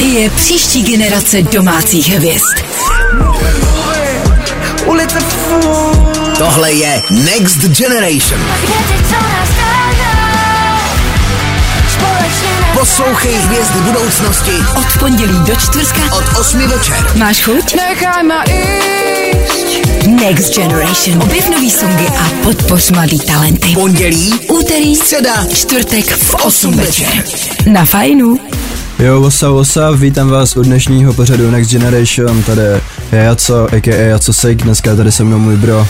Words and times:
Ty 0.00 0.06
je 0.06 0.30
příští 0.30 0.82
generace 0.82 1.42
domácích 1.42 2.08
hvězd. 2.08 2.56
Ulice 4.84 5.18
Tohle 6.38 6.72
je 6.72 7.02
Next 7.10 7.58
Generation. 7.58 8.40
Poslouchej 12.78 13.34
hvězdy 13.34 13.80
budoucnosti 13.80 14.52
Od 14.78 14.98
pondělí 14.98 15.38
do 15.46 15.56
čtvrtka 15.56 16.14
od 16.16 16.38
8 16.40 16.60
večer. 16.60 16.96
máš 17.16 17.42
chuť? 17.42 17.74
Nechaj 17.74 18.22
ma 18.22 18.44
ísť 18.44 20.06
Next 20.06 20.54
Generation. 20.54 21.22
Objev 21.22 21.48
nový 21.48 21.70
songy 21.70 22.06
a 22.06 22.30
podpoř 22.42 22.90
mladý 22.90 23.18
talenty. 23.18 23.72
Pondělí, 23.74 24.34
Úterý, 24.48 24.96
středa, 24.96 25.46
čtvrtek 25.52 26.16
v 26.16 26.34
8 26.34 26.76
večer. 26.76 27.24
Na 27.66 27.84
fajnu. 27.84 28.38
Jo, 29.00 29.20
what's 29.20 29.42
up, 29.42 29.54
what's 29.54 29.76
up, 29.76 30.00
vítám 30.00 30.28
vás 30.28 30.56
u 30.56 30.62
dnešního 30.62 31.12
pořadu 31.14 31.50
Next 31.50 31.70
Generation, 31.70 32.42
tady 32.42 32.62
je 33.12 33.18
Jaco, 33.18 33.64
a.k.a. 33.64 33.94
Jaco 33.94 34.32
Sik, 34.32 34.62
dneska 34.62 34.96
tady 34.96 35.12
se 35.12 35.24
mnou 35.24 35.38
můj 35.38 35.56
bro. 35.56 35.86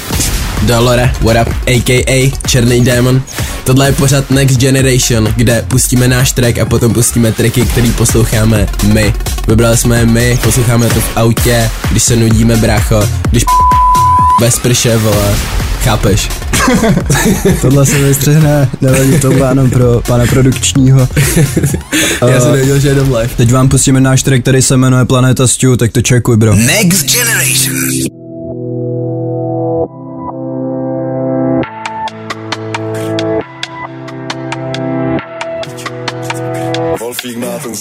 Dolore, 0.62 1.12
what 1.20 1.36
up, 1.46 1.54
a.k.a. 1.66 2.32
Černý 2.46 2.80
démon. 2.80 3.22
Tohle 3.64 3.86
je 3.86 3.92
pořad 3.92 4.30
Next 4.30 4.58
Generation, 4.58 5.28
kde 5.36 5.64
pustíme 5.68 6.08
náš 6.08 6.32
track 6.32 6.58
a 6.58 6.64
potom 6.64 6.92
pustíme 6.92 7.32
tracky, 7.32 7.62
který 7.62 7.92
posloucháme 7.92 8.66
my. 8.92 9.14
Vybrali 9.48 9.76
jsme 9.76 9.98
je 9.98 10.06
my, 10.06 10.38
posloucháme 10.42 10.88
to 10.88 11.00
v 11.00 11.16
autě, 11.16 11.70
když 11.90 12.02
se 12.02 12.16
nudíme, 12.16 12.56
brácho, 12.56 13.08
když 13.30 13.44
bez 14.40 14.58
prše, 14.58 14.96
vole, 14.96 15.34
chápeš? 15.82 16.49
Tohle 17.60 17.86
se 17.86 17.98
vystřihne, 17.98 18.68
nevadí 18.80 19.18
to 19.20 19.32
jenom 19.32 19.70
pro 19.70 20.00
pana 20.06 20.26
produkčního. 20.26 20.98
Já 22.28 22.40
jsem 22.40 22.52
nevěděl, 22.52 22.78
že 22.78 22.88
je 22.88 23.02
live. 23.02 23.28
Teď 23.36 23.52
vám 23.52 23.68
pustíme 23.68 24.00
náš 24.00 24.22
track, 24.22 24.42
který 24.42 24.62
se 24.62 24.76
jmenuje 24.76 25.04
Planeta 25.04 25.46
Stew, 25.46 25.76
tak 25.76 25.92
to 25.92 26.02
čekuj, 26.02 26.36
bro. 26.36 26.54
Next 26.54 27.06
Generation. 27.06 27.76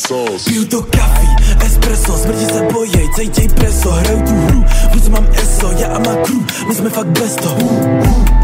Sos. 0.07 0.43
Piju 0.45 0.65
to 0.65 0.81
kafí, 0.81 1.27
espresso, 1.65 2.17
smrdí 2.17 2.45
se 2.45 2.61
bojej, 2.73 3.09
cejtěj 3.15 3.49
preso, 3.49 3.91
hraju 3.91 4.21
tu 4.21 4.33
hru, 4.33 4.65
vůz 4.93 5.09
mám 5.09 5.27
eso, 5.59 5.71
já 5.77 5.87
a 5.87 5.99
má 5.99 6.15
crew, 6.15 6.41
my 6.67 6.75
jsme 6.75 6.89
fakt 6.89 7.07
bez 7.07 7.35
toho. 7.35 7.69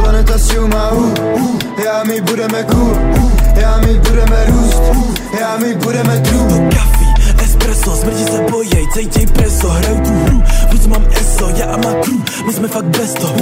Planeta 0.01 0.37
Stew 0.37 0.67
má 0.67 0.89
hu, 0.89 1.13
hu, 1.37 1.59
já 1.85 2.03
my 2.03 2.21
budeme 2.21 2.63
cool, 2.63 2.95
hu, 3.17 3.31
já 3.55 3.77
my 3.77 3.99
budeme 3.99 4.45
růst, 4.47 4.81
hu, 4.93 5.13
já 5.39 5.57
my 5.57 5.75
budeme 5.75 6.19
true. 6.19 6.49
To 6.49 6.75
kafí, 6.75 7.05
espresso, 7.43 7.95
smrdí 7.95 8.23
se 8.25 8.41
bojej, 8.51 8.87
cejtěj 8.93 9.27
preso, 9.27 9.69
hraju 9.69 9.99
tu 9.99 10.11
hru, 10.11 10.43
vůz 10.71 10.87
mám 10.87 11.05
eso, 11.11 11.49
já 11.55 11.65
a 11.65 11.77
má 11.77 11.93
crew, 12.03 12.45
my 12.45 12.53
jsme 12.53 12.67
fakt 12.67 12.85
bez 12.85 13.13
toho. 13.13 13.35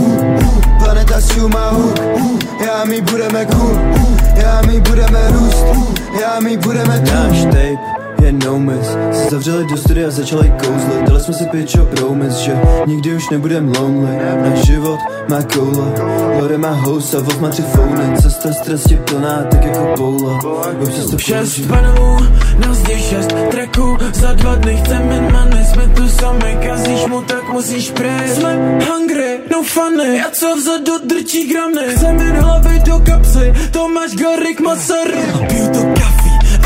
Planeta 0.84 1.22
Stew 1.22 1.48
má 1.48 1.70
hu, 1.70 1.94
hu, 2.20 2.40
já 2.66 2.86
my 2.86 3.02
budeme 3.02 3.46
cool, 3.46 3.80
hu, 3.98 4.18
já 4.36 4.62
my 4.68 4.80
budeme 4.80 5.20
růst, 5.32 5.66
hu, 5.74 5.94
já 6.22 6.40
my 6.40 6.58
budeme 6.58 7.00
true. 7.00 7.14
Náš 7.14 7.44
tape 7.44 8.03
je 8.24 8.32
no 8.32 8.60
miss 8.60 8.88
Se 9.12 9.30
zavřeli 9.30 9.66
do 9.66 9.78
studia 9.78 10.08
a 10.08 10.12
začali 10.12 10.54
kouzlit. 10.66 11.08
Dali 11.08 11.20
jsme 11.20 11.34
si 11.34 11.46
pitch 11.46 11.76
o 11.82 11.86
promise, 11.86 12.44
že 12.44 12.58
nikdy 12.86 13.16
už 13.16 13.30
nebudem 13.30 13.74
lonely. 13.80 14.18
Náš 14.42 14.66
život 14.66 15.00
má 15.30 15.42
koule 15.44 15.88
Lore 16.40 16.58
má 16.58 16.72
host 16.72 17.16
a 17.16 17.20
Wolf 17.20 17.40
má 17.40 17.50
tři 17.50 17.62
founy 17.62 18.22
Cesta 18.22 18.54
strasti 18.54 18.96
plná, 18.96 19.44
tak 19.52 19.66
jako 19.66 19.94
poula 19.98 20.40
Občas 20.82 21.06
to 21.12 21.18
Šest 21.18 21.68
panelů, 21.68 22.18
nás 22.60 22.90
je 22.90 23.00
šest 23.00 23.36
tracků, 23.52 23.98
za 24.14 24.34
dva 24.34 24.56
dny 24.56 24.78
chceme 24.78 25.22
money, 25.22 25.66
jsme 25.66 25.88
tu 25.88 26.10
sami, 26.10 26.58
kazíš 26.68 27.06
mu, 27.06 27.22
tak 27.22 27.54
musíš 27.54 27.92
prejít. 27.92 28.36
Jsme 28.36 28.80
hungry, 28.90 29.40
no 29.52 29.64
funny, 29.64 30.18
já 30.18 30.30
co 30.32 30.56
vzadu 30.56 30.94
drčí 31.06 31.48
gramy, 31.48 31.96
chcem 31.96 32.18
jen 32.18 32.36
hlavy 32.36 32.80
do 32.80 33.00
kapsy, 33.00 33.54
to 33.72 33.90
máš 33.90 34.12
Garik 34.16 34.60
Masaryk. 34.60 35.48
Piju 35.48 35.68
to 35.68 35.80
kafí, 36.00 36.23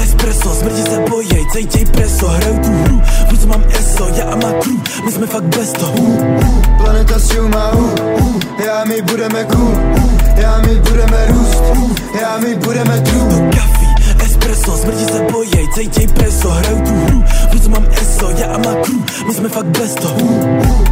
espresso, 0.07 0.55
smrdí 0.55 0.83
se 0.83 0.99
bojej, 1.09 1.45
cejtěj 1.51 1.85
preso, 1.85 2.27
hraju 2.27 2.59
tu 2.59 2.71
hru, 2.83 3.01
vůz 3.29 3.45
mám 3.45 3.63
eso, 3.69 4.07
já 4.15 4.23
a 4.23 4.35
má 4.35 4.51
crew, 4.61 4.77
my 5.05 5.11
jsme 5.11 5.27
fakt 5.27 5.43
bez 5.43 5.71
toho. 5.73 6.03
Planeta 6.77 7.19
Stew 7.19 7.47
má 7.47 7.71
hu, 7.71 7.89
hu, 8.19 8.39
já 8.65 8.83
my 8.85 9.01
budeme 9.01 9.43
cool, 9.43 9.75
hu, 9.99 10.17
já 10.35 10.57
my 10.67 10.75
budeme 10.75 11.27
růst, 11.27 11.63
hu, 11.75 11.95
já 12.21 12.37
my 12.37 12.55
budeme 12.55 12.99
true. 12.99 13.29
To 13.29 13.57
kafí, 13.57 13.87
espresso, 14.25 14.77
smrdí 14.77 15.05
se 15.05 15.21
bojej, 15.31 15.67
cejtěj 15.75 16.07
preso, 16.07 16.49
hraju 16.49 16.81
tu 16.81 16.93
hru, 17.05 17.23
vůz 17.53 17.67
mám 17.67 17.85
eso, 18.01 18.29
já 18.37 18.47
a 18.47 18.57
má 18.57 18.73
crew, 18.83 19.01
my 19.27 19.33
jsme 19.33 19.49
fakt 19.49 19.77
bez 19.79 19.95
toho. 19.95 20.27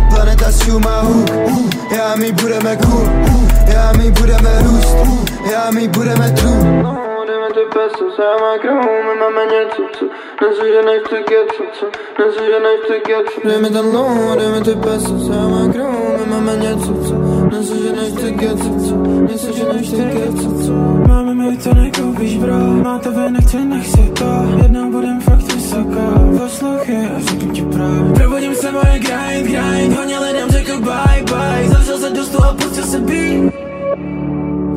Planeta 0.10 0.52
Stew 0.52 0.80
má 0.80 1.02
hu, 1.02 1.26
hu, 1.50 1.70
já 1.98 2.16
my 2.16 2.32
budeme 2.32 2.76
cool, 2.76 3.10
hu, 3.30 3.48
já 3.68 3.92
my 3.98 4.12
budeme 4.12 4.50
růst, 4.62 4.96
hu, 5.06 5.26
já 5.52 5.72
my 5.72 5.88
budeme 5.88 6.32
true. 6.32 7.05
Jdeme 7.36 7.48
ty 7.48 7.60
peso, 7.74 8.06
má 8.42 8.58
krahu, 8.58 8.90
my 9.08 9.20
máme 9.20 9.46
něco, 9.46 9.82
co 9.94 10.06
Nesu, 10.42 10.66
že 10.66 10.82
nechci 10.86 11.16
get, 11.16 11.48
co, 11.58 11.64
co 11.74 11.86
Nesu, 12.20 12.40
že 12.46 12.60
nechci 12.60 13.02
get, 13.08 13.26
co 13.30 13.48
Dej 13.48 13.62
mi 13.62 13.70
ten 13.70 13.86
low, 13.96 14.38
dej 14.38 14.48
mi 14.48 14.62
ty 14.62 14.76
peso, 14.76 15.14
má 15.50 15.74
krahu, 15.74 16.18
my 16.20 16.26
máme 16.26 16.56
něco, 16.56 16.94
co 16.94 17.16
Nesu, 17.52 17.84
že 17.84 17.92
nechci 17.92 18.32
get, 18.32 18.58
co, 18.58 18.70
co 18.88 18.96
Nesu, 19.22 19.54
že 19.54 19.64
nechci 19.74 19.96
get, 19.96 20.66
co, 20.66 20.72
Máme 21.08 21.34
mi 21.34 21.58
to 21.58 21.74
nekoupíš, 21.74 22.38
bro 22.38 22.58
Máte 22.84 23.10
vy, 23.10 23.32
nechci, 23.32 23.58
nechci 23.58 24.12
to. 24.20 24.30
Jednou 24.64 24.92
budem 24.92 25.22
fakt 25.22 25.54
vysoká 25.54 26.08
Poslouchej 26.38 27.06
a 27.16 27.20
řeknu 27.20 27.52
ti 27.54 27.62
pravdu 27.62 28.14
Provodím 28.14 28.56
se 28.56 28.72
moje 28.72 29.00
grind, 29.00 29.48
grind 29.48 29.98
Hodně 29.98 30.20
lidem 30.20 30.50
řekl 30.50 30.80
bye, 30.80 31.24
bye. 31.24 31.70
Zavřel 31.70 31.98
se 31.98 32.10
do 32.10 32.24
stolu 32.24 32.44
a 32.44 32.54
pustil 32.54 32.84
se 32.84 33.00
beat. 33.00 33.54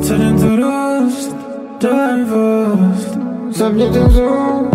Celým 0.02 0.40
to 0.40 0.56
růst 0.56 1.38
Divost 3.58 3.74
Zapni 3.74 3.90
ten 3.90 4.10
zvuk 4.10 4.70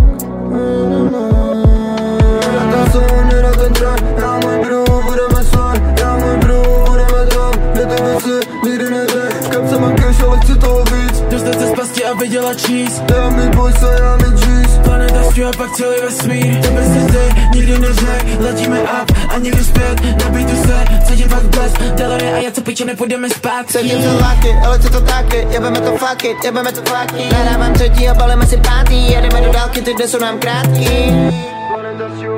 Na 2.54 2.64
ten 2.72 2.92
sound, 2.92 3.34
na 3.42 3.52
track? 3.70 4.04
Já 4.18 4.40
můj 4.44 4.66
bro, 4.66 4.84
budeme 5.06 5.44
slide 5.44 5.96
Já 6.00 6.18
můj 6.18 6.38
bro, 6.38 6.86
budeme 6.88 7.28
tam 7.28 7.52
Je 7.80 7.86
ty 7.86 8.04
věci, 8.04 8.48
nikdy 8.64 8.90
neřek 8.90 9.42
V 9.42 9.50
kapse 9.50 9.80
mám 9.80 9.96
cash, 9.96 10.24
ale 10.24 10.38
chci 10.40 10.56
toho 10.56 10.84
víc. 10.84 11.22
Dostat 11.32 11.60
se 11.60 11.68
z 11.68 11.72
pasti 11.72 12.06
a 12.06 12.14
vydělat 12.14 12.58
cheese 12.62 13.04
Já 13.16 13.30
mi 13.30 13.50
boys 13.50 13.82
já 14.00 14.18
mi 14.18 14.36
G's 14.36 14.78
Planeta 14.84 15.20
a 15.20 15.52
pak 15.58 15.72
celý 15.72 16.02
vesmír. 16.02 16.62
To 16.62 16.72
bez 16.72 16.88
ty 16.88 17.58
nikdy 17.58 17.80
neřek 17.80 18.26
Letíme 18.40 18.82
up 18.82 19.13
a 19.34 19.38
nikdy 19.38 19.64
zpět 19.64 20.02
Na 20.24 20.30
beatu 20.30 20.56
se 20.56 20.86
cítím 21.08 21.30
fakt 21.30 21.44
blest 21.44 21.78
Delary 21.78 22.34
a 22.34 22.38
já 22.38 22.52
co 22.52 22.62
piče 22.62 22.86
nepůjdeme 22.86 23.30
spát 23.30 23.72
Sedím 23.72 24.02
za 24.02 24.14
láky, 24.14 24.56
ale 24.66 24.80
chci 24.80 24.90
to 24.90 25.02
taky 25.02 25.48
Jebeme 25.52 25.80
to 25.80 25.98
fuck 25.98 26.24
it, 26.24 26.44
jebeme 26.44 26.72
to 26.72 26.82
flaky 26.82 27.24
Nahrávám 27.32 27.74
třetí 27.74 28.10
a 28.10 28.14
balíme 28.14 28.46
si 28.48 28.58
pátý 28.58 29.12
Jedeme 29.12 29.42
do 29.42 29.52
dálky, 29.52 29.82
ty 29.82 29.94
dny 29.94 30.08
jsou 30.08 30.20
nám 30.20 30.40
krátký 30.40 31.14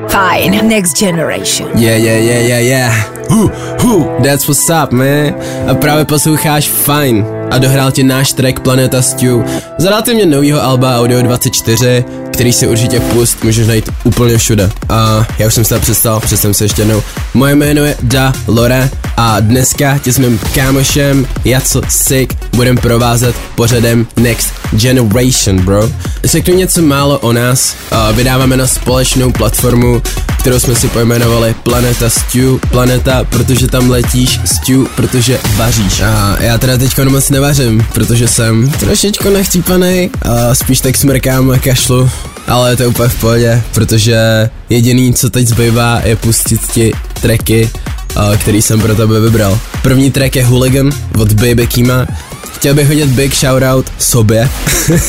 Fajn. 0.10 0.68
Next 0.68 1.00
Generation. 1.00 1.70
Yeah, 1.78 1.98
yeah, 1.98 2.24
yeah, 2.24 2.48
yeah, 2.48 2.60
yeah. 2.60 3.15
Hu, 3.30 3.52
hu, 3.82 4.12
that's 4.24 4.48
what's 4.48 4.84
up, 4.84 4.92
man. 4.92 5.34
A 5.68 5.74
právě 5.74 6.06
posloucháš 6.06 6.70
Fine 6.70 7.26
a 7.52 7.58
dohrál 7.58 7.92
ti 7.92 8.04
náš 8.04 8.34
track 8.34 8.60
Planeta 8.60 9.02
Stew 9.02 9.42
z 9.78 9.86
relativně 9.86 10.26
novýho 10.26 10.64
alba 10.64 11.00
Audio 11.00 11.22
24, 11.22 12.06
který 12.32 12.54
si 12.54 12.68
určitě 12.68 13.00
pust, 13.00 13.44
můžeš 13.44 13.68
najít 13.68 13.90
úplně 14.04 14.38
všude. 14.38 14.72
A 14.90 15.28
já 15.40 15.48
už 15.48 15.54
jsem 15.54 15.64
se 15.64 15.70
tady 15.70 15.82
představil, 15.82 16.20
představím 16.20 16.54
se 16.54 16.66
ještě 16.66 16.82
jednou. 16.82 17.04
Moje 17.34 17.56
jméno 17.56 17.86
je 17.86 17.96
Da 18.02 18.34
Lore 18.48 18.90
a 19.18 19.40
dneska 19.40 19.98
tě 19.98 20.14
s 20.14 20.18
mým 20.18 20.40
kámošem 20.56 21.28
Jaco 21.46 21.82
Sick 21.90 22.34
budem 22.56 22.78
provázet 22.78 23.36
pořadem 23.56 24.08
Next 24.18 24.54
Generation, 24.72 25.62
bro. 25.62 25.90
Řeknu 26.24 26.56
něco 26.56 26.82
málo 26.82 27.20
o 27.20 27.34
nás. 27.34 27.76
Vydáváme 28.14 28.58
na 28.58 28.68
společnou 28.68 29.32
platformu, 29.32 30.02
kterou 30.40 30.60
jsme 30.60 30.76
si 30.76 30.88
pojmenovali 30.88 31.56
Planeta 31.64 32.10
Stew. 32.10 32.58
Planeta, 32.72 33.15
protože 33.24 33.68
tam 33.68 33.90
letíš, 33.90 34.40
Stew, 34.46 34.86
protože 34.96 35.40
vaříš. 35.56 36.02
A 36.02 36.38
já 36.40 36.58
teda 36.58 36.78
teďko 36.78 37.06
moc 37.06 37.30
nevařím, 37.30 37.86
protože 37.94 38.28
jsem 38.28 38.72
trošičku 38.72 39.30
nachtípanej 39.30 40.10
a 40.22 40.56
spíš 40.56 40.82
tak 40.82 40.98
smrkám 40.98 41.52
a 41.52 41.60
kašlu. 41.60 42.10
Ale 42.48 42.76
to 42.76 42.84
je 42.84 42.88
úplně 42.88 43.10
v 43.10 43.20
pohodě, 43.20 43.64
protože 43.74 44.50
jediný, 44.70 45.14
co 45.14 45.30
teď 45.30 45.48
zbývá, 45.48 46.02
je 46.04 46.16
pustit 46.16 46.62
ti 46.72 46.94
tracky, 47.22 47.70
a, 47.88 47.95
který 48.38 48.62
jsem 48.62 48.82
pro 48.82 48.96
tebe 48.96 49.20
vybral. 49.20 49.60
První 49.82 50.12
track 50.12 50.36
je 50.36 50.46
Hooligan 50.46 50.92
od 51.20 51.34
Baby 51.34 51.68
Kima. 51.68 52.08
Chtěl 52.54 52.74
bych 52.74 52.88
hodit 52.88 53.10
big 53.10 53.36
shoutout 53.36 53.86
sobě, 54.00 54.50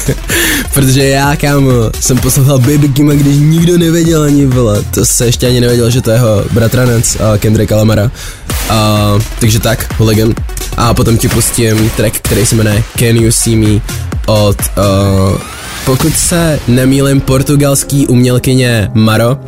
protože 0.75 1.05
já, 1.05 1.37
kámo, 1.37 1.71
jsem 2.01 2.19
poslouchal 2.19 2.59
Baby 2.59 2.89
Kima, 2.89 3.13
když 3.13 3.37
nikdo 3.37 3.79
nevěděl 3.79 4.23
ani, 4.23 4.47
vole, 4.47 4.83
to 4.95 5.07
se 5.07 5.27
ještě 5.27 5.47
ani 5.47 5.61
nevěděl, 5.61 5.91
že 5.91 6.01
to 6.01 6.11
je 6.11 6.17
jeho 6.17 6.45
bratranec 6.53 7.15
uh, 7.15 7.37
Kendrick 7.39 7.71
Lamara. 7.71 8.11
Uh, 8.71 9.23
takže 9.41 9.61
tak, 9.61 9.95
Hooligan. 9.99 10.35
A 10.77 10.95
potom 10.95 11.19
ti 11.19 11.29
pustím 11.29 11.91
track, 11.91 12.17
který 12.17 12.47
se 12.47 12.55
jmenuje 12.55 12.85
Can 12.99 13.17
You 13.17 13.31
See 13.31 13.57
Me 13.57 13.81
od, 14.27 14.57
uh, 14.61 15.41
pokud 15.85 16.15
se 16.15 16.61
nemýlim, 16.69 17.21
portugalský 17.21 18.07
umělkyně 18.07 18.91
Maro, 18.95 19.39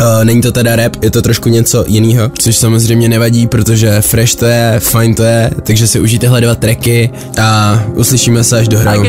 Uh, 0.00 0.24
není 0.24 0.42
to 0.42 0.52
teda 0.52 0.76
rap, 0.76 0.96
je 1.02 1.10
to 1.10 1.22
trošku 1.22 1.48
něco 1.48 1.84
jiného, 1.86 2.30
což 2.38 2.56
samozřejmě 2.56 3.08
nevadí, 3.08 3.46
protože 3.46 4.00
fresh 4.00 4.34
to 4.34 4.46
je, 4.46 4.80
fine 4.80 5.14
to 5.14 5.22
je, 5.22 5.50
takže 5.62 5.86
si 5.86 6.00
užijte 6.00 6.24
tyhle 6.24 6.40
dva 6.40 6.54
tracky 6.54 7.10
a 7.40 7.80
uslyšíme 7.94 8.44
se 8.44 8.58
až 8.58 8.68
do 8.68 8.78
hraju. 8.78 9.04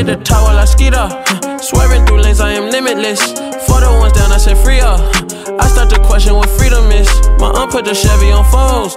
I 5.58 5.68
start 5.68 5.88
to 5.90 5.98
question 6.00 6.34
what 6.34 6.50
freedom 6.58 6.92
is. 6.92 7.08
My 7.38 7.46
aunt 7.46 7.70
put 7.72 7.84
the 7.84 7.94
Chevy 7.94 8.32
on. 8.32 8.44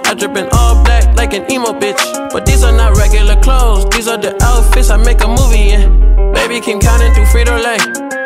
I 0.04 0.48
all 0.52 0.82
black 0.84 1.16
like 1.16 1.32
an 1.32 1.50
emo 1.50 1.72
bitch. 1.72 2.02
But 2.32 2.44
these 2.44 2.62
are 2.62 2.72
not 2.72 2.98
regular 2.98 3.36
clothes. 3.40 3.88
These 3.96 4.08
are 4.08 4.18
the 4.18 4.36
outfits 4.42 4.90
I 4.90 4.96
make 4.98 5.22
a 5.24 5.28
movie 5.28 5.70
in. 5.70 6.00
Baby 6.34 6.60
keep 6.60 6.80
counting 6.80 7.14
through 7.14 7.26
Frito 7.26 7.56
Lay. 7.56 7.78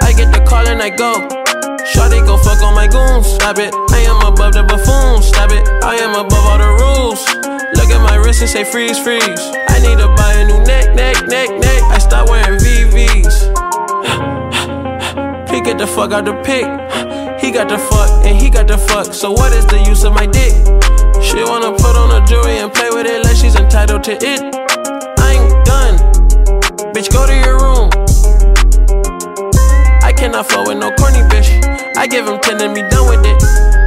I 0.02 0.12
get 0.12 0.32
the 0.32 0.44
call 0.48 0.66
and 0.66 0.82
I 0.82 0.90
go. 0.90 1.33
Shawty 1.94 2.26
go 2.26 2.36
fuck 2.36 2.60
on 2.62 2.74
my 2.74 2.88
goons. 2.88 3.26
Stop 3.26 3.58
it. 3.58 3.72
I 3.94 4.00
am 4.10 4.20
above 4.26 4.52
the 4.52 4.64
buffoon. 4.64 5.22
Stop 5.22 5.52
it. 5.52 5.62
I 5.84 5.94
am 6.02 6.18
above 6.18 6.44
all 6.44 6.58
the 6.58 6.70
rules. 6.82 7.22
Look 7.78 7.88
at 7.94 8.02
my 8.02 8.16
wrist 8.16 8.40
and 8.42 8.50
say 8.50 8.64
freeze, 8.64 8.98
freeze. 8.98 9.22
I 9.70 9.78
need 9.78 9.98
to 10.02 10.08
buy 10.18 10.32
a 10.34 10.44
new 10.44 10.58
neck, 10.66 10.94
neck, 10.96 11.26
neck, 11.28 11.50
neck. 11.54 11.82
I 11.94 11.98
start 11.98 12.28
wearing 12.28 12.58
VVs. 12.58 13.36
He 15.54 15.60
get 15.60 15.78
the 15.78 15.86
fuck 15.86 16.10
out 16.10 16.24
the 16.24 16.34
pic. 16.42 16.66
He 17.40 17.52
got 17.52 17.68
the 17.68 17.78
fuck 17.78 18.10
and 18.26 18.36
he 18.36 18.50
got 18.50 18.66
the 18.66 18.78
fuck. 18.78 19.14
So 19.14 19.30
what 19.30 19.52
is 19.52 19.64
the 19.66 19.78
use 19.86 20.02
of 20.02 20.12
my 20.12 20.26
dick? 20.26 20.52
She 21.22 21.44
wanna 21.44 21.70
put 21.78 21.94
on 21.94 22.10
a 22.10 22.26
jewelry 22.26 22.58
and 22.58 22.72
play 22.72 22.90
with 22.90 23.06
it 23.06 23.22
like 23.22 23.36
she's 23.36 23.54
entitled 23.54 24.02
to 24.04 24.18
it. 24.18 24.40
I 25.20 25.30
ain't 25.38 25.64
done. 25.64 25.94
Bitch, 26.92 27.12
go 27.12 27.24
to 27.24 27.34
your 27.34 27.58
room. 27.62 27.90
I 30.02 30.12
cannot 30.12 30.46
fuck 30.46 30.66
with 30.66 30.78
no 30.78 30.90
corny 30.96 31.22
bitch. 31.30 31.73
I 31.96 32.06
give 32.06 32.26
him 32.26 32.40
10 32.40 32.60
and 32.60 32.74
be 32.74 32.82
done 32.82 33.08
with 33.08 33.24
it. 33.24 33.38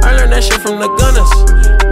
I 0.02 0.16
learned 0.16 0.32
that 0.32 0.42
shit 0.42 0.60
from 0.60 0.80
the 0.80 0.88
gunners. 0.96 1.28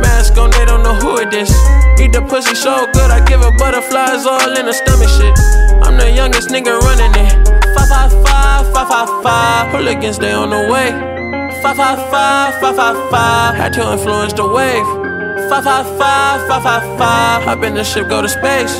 Mask 0.01 0.37
on, 0.39 0.51
they 0.51 0.65
don't 0.65 0.83
know 0.83 0.95
who 0.97 1.19
it 1.19 1.33
is. 1.35 1.53
Eat 2.01 2.13
the 2.13 2.25
pussy 2.25 2.55
so 2.55 2.89
good, 2.93 3.11
I 3.11 3.25
give 3.25 3.41
her 3.41 3.53
butterflies 3.59 4.25
all 4.25 4.57
in 4.57 4.65
the 4.65 4.73
stomach 4.73 5.09
shit. 5.09 5.37
I'm 5.85 5.97
the 5.97 6.11
youngest 6.11 6.49
nigga 6.49 6.81
running 6.81 7.13
it. 7.21 7.33
Five, 7.77 7.89
five, 7.89 8.13
five, 8.25 8.65
five, 8.73 8.89
five, 8.89 9.11
five. 9.23 9.73
Hooligans, 9.73 10.19
they 10.19 10.33
on 10.33 10.51
the 10.51 10.73
way. 10.73 10.91
Five, 11.63 11.77
five, 11.77 12.01
five, 12.11 12.55
five, 12.61 12.77
five, 12.77 13.11
five. 13.11 13.55
Had 13.55 13.73
to 13.75 13.93
influence 13.93 14.33
the 14.33 14.49
wave. 14.49 14.89
Five, 15.51 15.65
five, 15.65 15.87
five, 16.01 16.49
five, 16.49 16.63
five, 16.63 16.99
five. 16.99 17.43
Hop 17.45 17.63
in 17.63 17.75
the 17.75 17.85
ship, 17.85 18.09
go 18.09 18.23
to 18.23 18.29
space. 18.29 18.73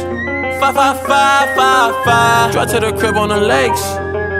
Five, 0.61 0.75
five, 0.75 0.99
five, 1.05 1.49
five, 1.55 1.93
five. 2.05 2.53
Drive 2.53 2.71
to 2.71 2.81
the 2.81 2.93
crib 2.97 3.17
on 3.17 3.29
the 3.29 3.41
lakes. 3.41 3.83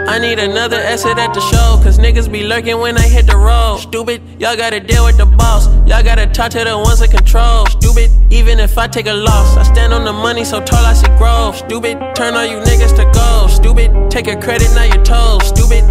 I 0.07 0.19
need 0.19 0.39
another 0.39 0.77
exit 0.77 1.17
at 1.17 1.33
the 1.33 1.41
show, 1.41 1.83
cause 1.83 1.99
niggas 1.99 2.31
be 2.31 2.43
lurking 2.43 2.79
when 2.79 2.97
I 2.97 3.01
hit 3.01 3.27
the 3.27 3.35
road. 3.35 3.79
Stupid, 3.79 4.21
y'all 4.39 4.55
gotta 4.55 4.79
deal 4.79 5.03
with 5.03 5.17
the 5.17 5.25
boss. 5.25 5.67
Y'all 5.85 6.01
gotta 6.01 6.25
talk 6.25 6.49
to 6.51 6.63
the 6.63 6.77
ones 6.77 6.99
that 6.99 7.11
control. 7.11 7.65
Stupid, 7.65 8.09
even 8.31 8.57
if 8.57 8.77
I 8.77 8.87
take 8.87 9.07
a 9.07 9.13
loss, 9.13 9.57
I 9.57 9.63
stand 9.63 9.93
on 9.93 10.05
the 10.05 10.13
money 10.13 10.45
so 10.45 10.63
tall 10.63 10.85
I 10.85 10.93
see 10.93 11.07
growth. 11.17 11.57
Stupid, 11.57 11.99
turn 12.15 12.35
all 12.35 12.45
you 12.45 12.57
niggas 12.59 12.95
to 12.95 13.03
gold. 13.11 13.51
Stupid, 13.51 14.09
take 14.09 14.27
a 14.27 14.39
credit, 14.39 14.71
now 14.73 14.83
you're 14.83 15.03
told. 15.03 15.43
Stupid. 15.43 15.83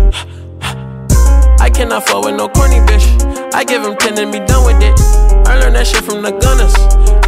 I 1.61 1.69
cannot 1.69 2.09
fuck 2.09 2.25
with 2.25 2.37
no 2.37 2.49
corny 2.49 2.81
bitch. 2.89 3.05
I 3.53 3.65
give 3.65 3.85
him 3.85 3.97
10 3.97 4.19
and 4.19 4.33
be 4.33 4.39
done 4.41 4.65
with 4.65 4.83
it. 4.83 4.99
I 5.47 5.61
learned 5.61 5.77
that 5.77 5.87
shit 5.87 6.03
from 6.03 6.23
the 6.23 6.33
gunners. 6.33 6.73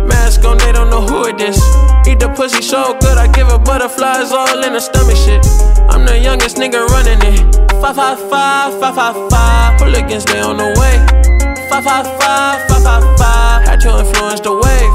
Mask 0.09 0.43
on, 0.47 0.57
they 0.57 0.73
don't 0.73 0.89
know 0.89 1.03
who 1.03 1.29
it 1.29 1.39
is. 1.39 1.61
Eat 2.09 2.19
the 2.19 2.33
pussy 2.35 2.63
so 2.63 2.97
good, 2.99 3.19
I 3.19 3.31
give 3.31 3.49
her 3.49 3.59
butterflies 3.59 4.33
all 4.33 4.65
in 4.65 4.73
the 4.73 4.81
stomach 4.81 5.17
shit. 5.17 5.45
I'm 5.89 6.05
the 6.05 6.19
youngest 6.19 6.57
nigga 6.57 6.87
running 6.89 7.19
it. 7.23 7.57
Five 7.81 7.97
five 7.97 8.19
five 8.31 8.81
five 8.81 8.95
five 8.95 9.31
five. 9.31 9.79
Pull 9.79 9.95
against 9.95 10.29
me 10.29 10.41
on 10.41 10.57
the 10.57 10.69
way. 10.81 10.97
Five 11.71 11.85
five 11.85 12.07
five 12.21 12.69
five 12.69 12.83
five 12.83 13.19
five. 13.19 13.69
had 13.69 13.81
to 13.81 13.99
influence 13.99 14.41
the 14.41 14.53
wave. 14.53 14.95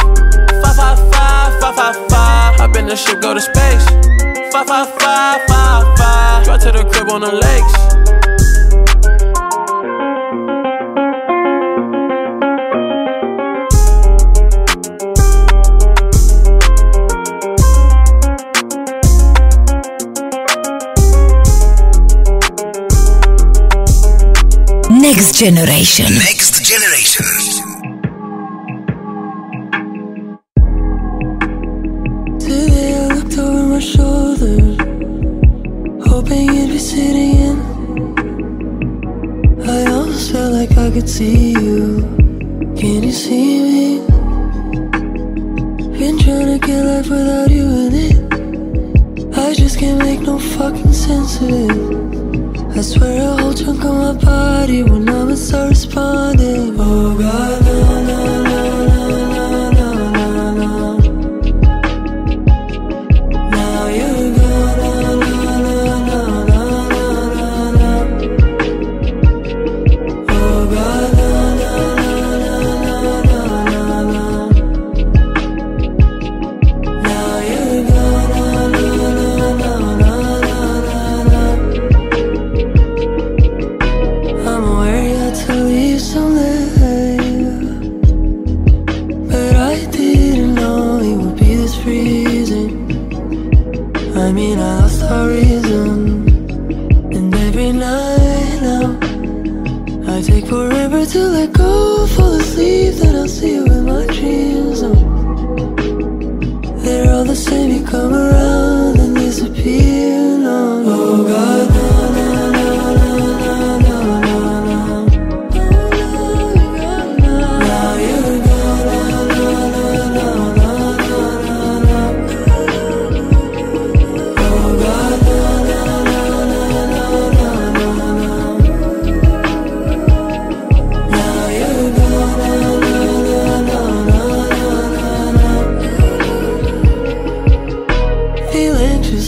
Five 0.63 0.75
five 0.75 1.00
five 1.12 1.62
five 1.62 1.75
five 1.75 1.95
five. 2.10 2.56
hop 2.60 2.75
in 2.75 2.86
the 2.86 2.95
ship, 2.95 3.22
go 3.22 3.34
to 3.34 3.42
space. 3.42 3.86
555, 4.54 6.45
drive 6.45 6.60
to 6.62 6.72
the 6.72 6.84
crib 6.92 7.10
on 7.10 7.22
the 7.22 7.31
lakes. 7.31 7.93
Next 25.04 25.36
Generation. 25.36 26.06
Next 26.16 26.64
Generation. 26.64 27.53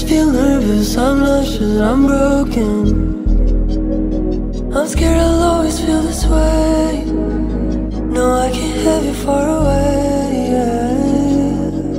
feel 0.07 0.29
nervous, 0.31 0.97
I'm 0.97 1.19
nauseous, 1.19 1.81
I'm 1.81 2.05
broken. 2.05 2.77
I'm 4.75 4.87
scared 4.87 5.17
I'll 5.17 5.43
always 5.51 5.79
feel 5.79 6.01
this 6.01 6.25
way. 6.25 7.05
No, 8.15 8.33
I 8.45 8.51
can't 8.51 8.81
have 8.87 9.03
you 9.03 9.13
far 9.25 9.45
away, 9.59 10.49
yeah. 10.53 11.95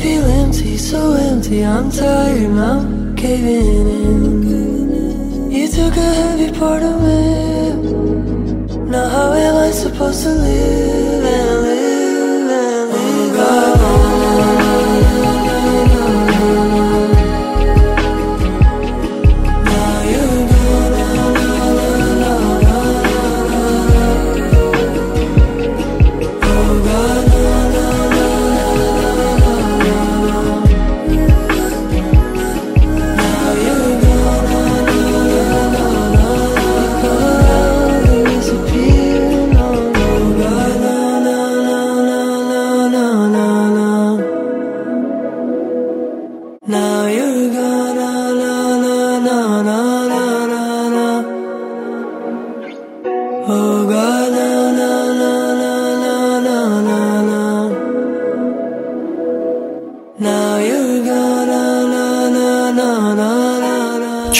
Feel 0.00 0.24
empty, 0.42 0.76
so 0.76 1.12
empty, 1.12 1.64
I'm 1.64 1.90
tired, 1.90 2.58
I'm 2.70 3.14
caving 3.16 3.86
in. 4.04 5.50
You 5.52 5.68
took 5.68 5.96
a 5.96 6.10
heavy 6.20 6.50
part 6.58 6.82
of 6.82 7.00
me. 7.06 7.22
Now 8.90 9.08
how 9.08 9.32
am 9.32 9.54
I 9.68 9.70
supposed 9.70 10.22
to 10.24 10.30
live? 10.30 11.69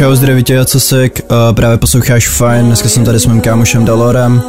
Čau, 0.01 0.15
zdraví 0.15 0.43
tě, 0.43 0.65
co 0.65 0.81
sek, 0.81 1.21
uh, 1.31 1.55
právě 1.55 1.79
posloucháš 1.79 2.29
Fine, 2.29 2.63
dneska 2.63 2.89
jsem 2.89 3.05
tady 3.05 3.21
s 3.21 3.27
mým 3.27 3.41
kámošem 3.41 3.85
Dalorem. 3.85 4.43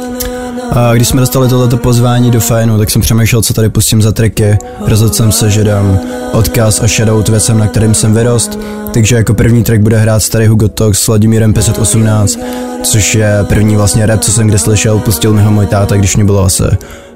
A 0.70 0.94
když 0.94 1.08
jsme 1.08 1.20
dostali 1.20 1.48
tohleto 1.48 1.76
pozvání 1.76 2.30
do 2.30 2.40
Fajnu, 2.40 2.78
tak 2.78 2.90
jsem 2.90 3.02
přemýšlel, 3.02 3.42
co 3.42 3.54
tady 3.54 3.68
pustím 3.68 4.02
za 4.02 4.12
triky. 4.12 4.58
Rozhodl 4.86 5.14
jsem 5.14 5.32
se, 5.32 5.50
že 5.50 5.64
dám 5.64 6.00
odkaz 6.32 6.80
a 6.82 6.86
shoutout 6.86 7.28
věcem, 7.28 7.58
na 7.58 7.66
kterým 7.66 7.94
jsem 7.94 8.14
vyrost. 8.14 8.58
Takže 8.94 9.16
jako 9.16 9.34
první 9.34 9.62
track 9.62 9.80
bude 9.80 9.98
hrát 9.98 10.20
starý 10.20 10.46
Hugo 10.46 10.68
Talk 10.68 10.94
s 10.94 11.06
Vladimírem 11.06 11.52
518, 11.52 12.38
což 12.82 13.14
je 13.14 13.38
první 13.48 13.76
vlastně 13.76 14.06
rap, 14.06 14.20
co 14.20 14.32
jsem 14.32 14.48
kde 14.48 14.58
slyšel. 14.58 14.98
Pustil 14.98 15.32
mi 15.32 15.42
ho 15.42 15.50
můj 15.50 15.66
táta, 15.66 15.96
když 15.96 16.16
mě 16.16 16.24
bylo 16.24 16.44
asi 16.44 16.62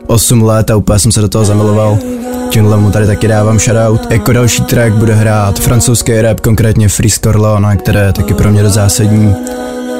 8 0.07 0.43
let 0.43 0.71
a 0.71 0.77
úplně 0.77 0.99
jsem 0.99 1.13
se 1.13 1.21
do 1.21 1.29
toho 1.29 1.45
zamiloval. 1.45 1.99
Tímhle 2.51 2.77
mu 2.77 2.91
tady 2.91 3.07
taky 3.07 3.29
dávám 3.29 3.59
shoutout. 3.59 4.11
Jako 4.11 4.33
další 4.33 4.63
track 4.63 4.93
bude 4.93 5.15
hrát 5.15 5.59
francouzský 5.59 6.21
rap, 6.21 6.41
konkrétně 6.41 6.89
Freeze 6.89 7.21
Corleone, 7.21 7.77
které 7.77 8.01
je 8.01 8.13
taky 8.13 8.35
pro 8.35 8.51
mě 8.51 8.63
dost 8.63 8.75
zásadní, 8.75 9.35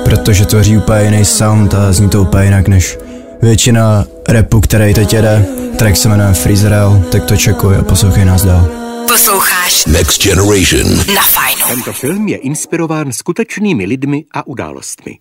protože 0.05 0.47
tvoří 0.47 0.77
úplně 0.77 1.05
jiný 1.05 1.25
sound 1.25 1.75
a 1.75 1.93
zní 1.93 2.09
to 2.09 2.23
úplně 2.23 2.45
jinak 2.45 2.69
než 2.69 2.99
většina 3.43 4.05
repu, 4.29 4.61
který 4.61 4.95
teď 4.95 5.13
jede. 5.13 5.47
Track 5.79 5.97
se 5.97 6.09
jmenuje 6.09 6.33
Freezerel, 6.35 7.03
tak 7.13 7.25
to 7.25 7.37
čekuj 7.37 7.77
a 7.77 7.83
poslouchej 7.83 8.25
nás 8.25 8.45
dál. 8.45 8.69
Posloucháš 9.09 9.87
Next 9.87 10.23
Generation. 10.23 10.97
na 11.15 11.23
Fajnu. 11.23 11.63
Tento 11.69 11.93
film 11.93 12.29
je 12.29 12.37
inspirován 12.37 13.13
skutečnými 13.13 13.85
lidmi 13.87 14.25
a 14.35 14.47
událostmi. 14.47 15.19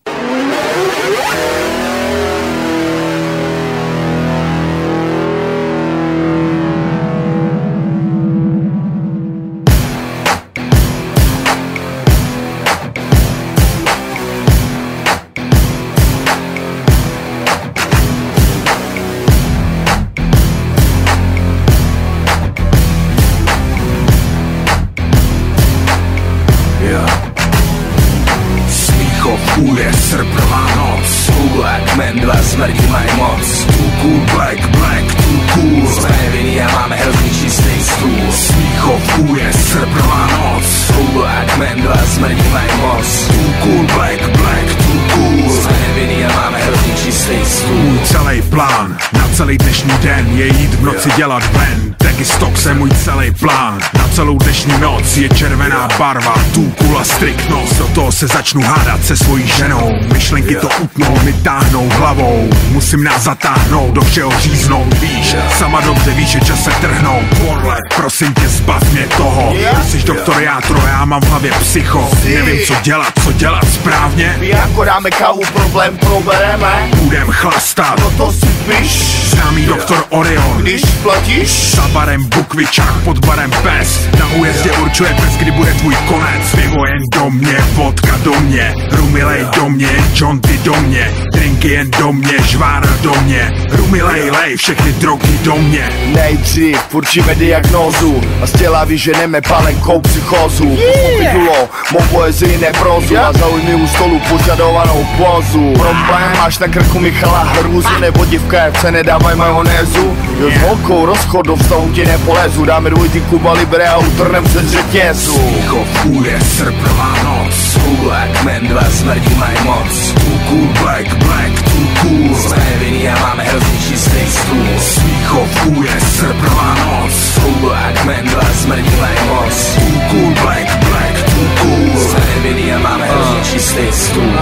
Celý 49.46 49.58
dnešní 49.58 49.92
den 50.04 50.28
je 50.28 50.48
jít 50.48 50.74
v 50.74 50.84
noci 50.84 51.10
dělat 51.18 51.44
ven. 51.54 51.96
Taky 51.98 52.26
stok 52.26 52.58
se 52.58 52.74
můj 52.74 52.90
celý 52.90 53.32
plán. 53.32 53.80
Na 53.98 54.08
celou 54.08 54.38
dnešní 54.38 54.80
noc 54.80 55.18
je 55.18 55.30
červená 55.30 55.88
barva 56.00 56.36
Tu 56.54 56.70
kula 56.70 57.04
striktnost 57.04 57.78
Do 57.78 57.88
toho 57.88 58.12
se 58.12 58.28
začnu 58.28 58.62
hádat 58.62 59.06
se 59.06 59.18
svojí 59.18 59.48
ženou. 59.48 59.92
Myšlenky 60.14 60.56
to 60.56 60.70
utnou, 60.82 61.20
mi 61.24 61.34
táhnou 61.34 61.90
hlavou 61.90 62.50
Musím 62.76 63.04
nás 63.04 63.22
zatáhnout, 63.22 63.94
do 63.94 64.02
všeho 64.02 64.32
říznout 64.40 64.94
Víš, 64.94 65.36
sama 65.58 65.82
dobře 65.82 66.12
víš, 66.12 66.30
že 66.30 66.40
čas 66.40 66.64
se 66.64 66.72
trhnou. 66.72 67.22
Podle, 67.30 67.78
prosím 67.96 68.34
tě 68.34 68.48
zbav 68.48 68.92
mě 68.92 69.08
toho. 69.18 69.54
Jsi 69.90 70.04
doktor 70.04 70.42
Játro, 70.42 70.88
já 70.88 71.06
mám 71.06 71.22
v 71.22 71.28
hlavě 71.28 71.52
psycho. 71.52 72.10
Nevím 72.24 72.60
co 72.68 72.74
dělat, 72.82 73.14
co 73.24 73.32
dělat 73.32 73.68
správně. 73.74 74.36
My 74.40 74.50
jako 74.50 74.84
dáme 74.84 75.10
kávu, 75.10 75.42
problém 75.54 75.98
probereme. 75.98 76.90
Budem 76.96 77.28
chlastat. 77.28 78.00
No 78.00 78.12
to 78.12 78.32
si 78.32 78.46
piš. 78.46 78.92
Známý 79.26 79.66
doktor 79.66 80.06
Orion. 80.10 80.58
Když 80.58 80.82
platíš? 81.04 81.76
Za 81.76 81.88
barem 81.88 82.24
bukvičák, 82.24 82.96
pod 83.04 83.26
barem 83.26 83.52
pes. 83.52 84.00
Na 84.20 84.28
újezdě 84.28 84.72
určuje 84.72 85.14
pes, 85.14 85.38
kdy 85.38 85.52
bude 85.52 85.74
tvůj 85.74 85.96
konec. 85.96 86.56
Pivo 86.56 86.86
jen 86.86 87.02
do 87.16 87.30
mě, 87.30 87.58
vodka 87.74 88.18
do 88.24 88.40
mě. 88.40 88.74
Rumilej 88.92 89.48
do 89.56 89.70
mě, 89.70 89.90
jointy 90.14 90.58
do 90.58 90.76
mě. 90.76 91.14
Drinky 91.34 91.68
jen 91.68 91.92
do 91.92 92.14
mě, 92.14 92.38
žvára 92.66 92.98
do 93.02 93.14
mě. 93.22 93.54
Rumilej, 93.72 94.32
lej, 94.32 94.58
všechny 94.58 94.94
drogy 94.94 95.40
do 95.44 95.56
mě. 95.56 95.90
Nejdřív 96.14 96.96
určíme 96.96 97.36
diagnózu 97.36 98.22
A 98.44 98.48
z 98.48 98.52
těla 98.52 98.84
vyženeme 98.84 99.42
palenkou 99.42 100.02
psychózu. 100.02 100.78
Pochopitulo, 100.78 101.70
mou 101.92 102.00
poezii 102.12 102.58
neprozu. 102.58 103.18
A 103.18 103.34
zaujmi 103.34 103.76
u 103.76 103.88
stolu 103.88 104.22
požadovanou 104.30 105.08
pozu 105.18 105.74
Problém 105.74 106.38
máš 106.38 106.60
na 106.60 106.68
krku 106.68 107.00
Michala 107.00 107.44
hrůzu 107.44 108.00
Nebo 108.00 108.26
divka 108.26 108.70
v 108.70 108.72
KFC 108.72 108.84
nedávaj 108.84 109.36
majonézu. 109.36 110.18
Jo 110.40 110.52
s 110.52 110.62
holkou 110.62 111.06
rozchod 111.06 111.46
do 111.46 111.56
vztahu 111.56 111.92
ti 111.92 112.06
nepolezu. 112.06 112.66
Dáme 112.66 112.90
dvojty 112.90 113.22
Kuba 113.22 113.54
Libre 113.54 113.88
a 113.88 113.98
utrnem 113.98 114.44
přes 114.44 114.72
řetězu. 114.72 115.34
Smíchov 115.34 115.88
je 116.26 116.42
srpnová 116.42 117.24
noc 117.24 117.75
Black 117.86 118.44
men, 118.44 118.68
dva 118.68 118.84
smrdí 118.90 119.36
mají 119.36 119.58
moc. 119.64 120.14
Too 120.14 120.40
cool, 120.50 120.68
black, 120.82 121.18
black, 121.18 121.62
too 121.62 121.88
cool. 122.02 122.36
Jsme 122.36 122.58
nevinní 122.58 123.10
a 123.10 123.20
máme 123.20 123.44
hrozný 123.44 123.80
čistý 123.80 124.20
stůl 124.28 124.68
Smíchov 124.80 125.50
je 125.86 126.02
srpnová 126.02 126.76
noc. 126.76 127.40
Black 127.62 128.06
men, 128.06 128.26
dva 128.26 128.50
smrdí 128.62 128.96
mají 129.02 129.18
moc. 129.28 129.76
Too 129.76 130.02
cool, 130.12 130.34
black, 130.44 130.78
black, 130.80 131.24
too 131.24 131.50
cool 131.62 132.00
Jsme 132.02 132.20
nevinní 132.36 132.74
a 132.74 132.80
máme 132.80 133.06
hrozný 133.06 133.44
čistý 133.44 133.92
stůl 133.92 134.34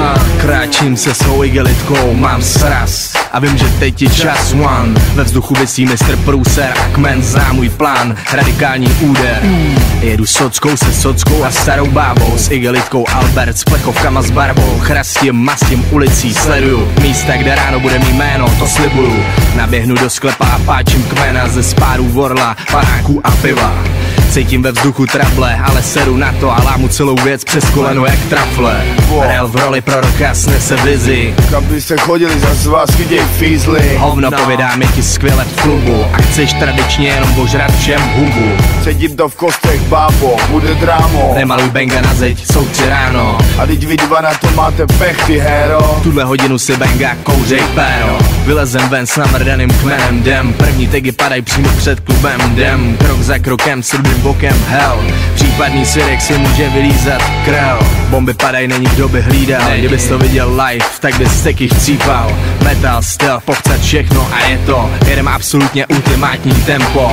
Kráčím 0.42 0.98
se 0.98 1.14
svou 1.14 1.44
igelitkou, 1.44 2.14
mám 2.14 2.42
sraz 2.42 3.13
a 3.34 3.40
vím, 3.40 3.58
že 3.58 3.66
teď 3.80 4.02
je 4.02 4.10
čas 4.10 4.54
one. 4.54 4.94
Ve 5.16 5.24
vzduchu 5.24 5.54
vysí 5.54 5.86
mistr 5.86 6.18
průser 6.18 6.74
a 6.82 6.88
kmen 6.88 7.24
zná 7.24 7.54
můj 7.54 7.70
plán. 7.70 8.16
Radikální 8.34 8.88
úder. 8.88 9.42
Jedu 10.02 10.26
sockou 10.26 10.78
se 10.78 10.94
sockou 10.94 11.44
a 11.44 11.52
starou 11.52 11.88
bábou 11.88 12.38
S 12.38 12.52
igelitkou 12.52 13.06
Albert 13.10 13.58
s 13.58 13.64
plechovkama 13.64 14.22
s 14.22 14.32
barvou. 14.32 14.80
Chrastím, 14.80 15.36
mastím 15.36 15.86
ulicí, 15.92 16.34
sleduju. 16.34 16.94
Místa, 17.02 17.38
kde 17.38 17.56
ráno 17.56 17.80
bude 17.80 18.00
mý 18.00 18.14
jméno, 18.14 18.56
to 18.60 18.68
slibuju. 18.68 19.24
Naběhnu 19.56 19.96
do 19.96 20.10
sklepa 20.10 20.46
a 20.46 20.60
páčím 20.60 21.04
kmena 21.04 21.48
Ze 21.48 21.64
spárů 21.64 22.10
vorla, 22.10 22.58
panáků 22.72 23.22
a 23.24 23.32
piva 23.32 24.03
Cítím 24.32 24.64
ve 24.64 24.72
vzduchu 24.72 25.06
trable, 25.06 25.60
ale 25.64 25.84
seru 25.84 26.18
na 26.18 26.34
to 26.40 26.52
a 26.52 26.64
lámu 26.64 26.88
celou 26.88 27.16
věc 27.16 27.44
přes 27.44 27.70
koleno 27.70 28.06
jak 28.06 28.20
trafle. 28.30 28.86
Rel 29.22 29.48
v 29.48 29.56
roli 29.56 29.82
proroka 29.82 30.34
snese 30.34 30.76
vizi 30.76 31.36
Kam 31.52 31.66
by 31.66 31.82
se 31.82 31.98
chodili 31.98 32.40
za 32.40 32.72
vás 32.72 32.96
viděj 32.96 33.20
fízly. 33.20 33.98
Hovno 33.98 34.32
povědám 34.32 34.82
je 34.82 34.88
ti 34.88 35.04
skvěle 35.04 35.46
v 35.46 35.62
klubu 35.62 36.06
A 36.14 36.18
chceš 36.18 36.54
tradičně 36.54 37.08
jenom 37.08 37.40
ožrat 37.40 37.76
všem 37.76 38.02
hubu. 38.16 38.52
Sedím 38.84 39.16
to 39.16 39.30
v 39.30 39.36
kostech, 39.36 39.82
bábo, 39.82 40.38
bude 40.50 40.76
drámo. 40.76 41.34
Nemaluj 41.36 41.70
benga 41.70 42.02
na 42.02 42.14
zeď, 42.14 42.46
jsou 42.52 42.66
tři 42.66 42.90
ráno. 42.90 43.38
A 43.58 43.66
teď 43.66 43.88
vy 43.88 43.98
dva 43.98 44.22
na 44.22 44.34
to 44.34 44.52
máte 44.52 44.88
pech, 44.88 45.26
ty 45.26 45.40
hero 45.40 46.00
Tuhle 46.04 46.24
hodinu 46.24 46.58
si 46.60 46.78
benga 46.78 47.16
kouřej 47.24 47.64
péro. 47.76 48.18
Vylezem 48.46 48.90
ven 48.90 49.08
s 49.08 49.16
namrdaným 49.16 49.70
kmenem 49.70 50.24
Dem, 50.24 50.54
první 50.54 50.88
tegy 50.88 51.12
padají 51.12 51.42
přímo 51.42 51.70
před 51.78 52.00
klubem 52.00 52.56
Dem, 52.56 52.98
krok 52.98 53.22
za 53.22 53.40
krokem 53.40 53.84
s 53.84 53.94
rudým 54.14 54.24
bokem 54.24 54.66
Hell, 54.68 55.04
případný 55.36 55.86
svědek 55.86 56.22
si 56.22 56.38
může 56.38 56.70
vylízat 56.70 57.22
krel 57.46 57.80
Bomby 58.10 58.34
padají, 58.34 58.68
není 58.68 58.86
kdo 58.86 59.08
by 59.10 59.22
hlídal. 59.22 59.72
Kdybys 59.76 60.08
to 60.08 60.18
viděl 60.18 60.62
live, 60.62 60.86
tak 61.00 61.18
bys 61.18 61.44
taky 61.44 61.68
chcípal 61.68 62.38
Metal, 62.64 63.02
styl, 63.04 63.40
pochcat 63.46 63.82
všechno 63.82 64.30
a 64.34 64.48
je 64.48 64.58
to 64.58 64.90
Jedem 65.08 65.28
absolutně 65.28 65.88
ultimátní 65.88 66.54
tempo. 66.54 67.12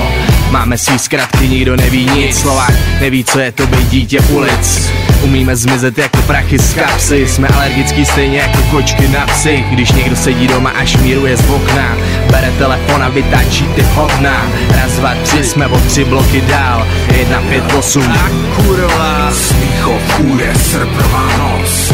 Máme 0.50 0.78
svý 0.78 0.98
zkratky, 0.98 1.48
nikdo 1.48 1.76
neví 1.76 2.10
nic. 2.14 2.38
Slovák 2.38 2.74
neví, 3.00 3.24
co 3.24 3.40
je 3.40 3.52
to 3.52 3.66
být 3.66 3.88
dítě 3.88 4.20
ulic 4.20 4.90
Umíme 5.22 5.56
zmizet 5.56 5.98
jako 5.98 6.22
prachy 6.22 6.58
z 6.58 6.74
kapsy. 6.74 7.26
Jsme 7.28 7.48
alergický 7.48 8.04
stejně 8.04 8.38
jako 8.38 8.62
kočky 8.70 9.08
na 9.08 9.26
psy. 9.26 9.64
Když 9.70 9.92
někdo 9.92 10.16
sedí 10.16 10.46
doma 10.46 10.70
a 10.70 10.84
šmíruje 10.84 11.36
z 11.36 11.50
okna 11.50 11.96
Bere 12.30 12.52
telefon 12.58 13.02
a 13.02 13.08
vytáčí 13.08 13.64
ty 13.74 13.82
hovna 13.82 14.46
Raz, 14.76 14.92
dva, 14.92 15.14
tři, 15.22 15.44
jsme 15.44 15.66
o 15.66 15.78
tři 15.80 16.04
bloky 16.04 16.40
dál. 16.40 16.86
Jedna, 17.18 17.42
pět, 17.48 17.74
osm. 17.78 18.12
A 18.12 18.28
kurva. 18.56 19.30
Smíchov 19.32 20.02
je 20.40 20.54
srpnová 20.54 21.28
noc. 21.38 21.92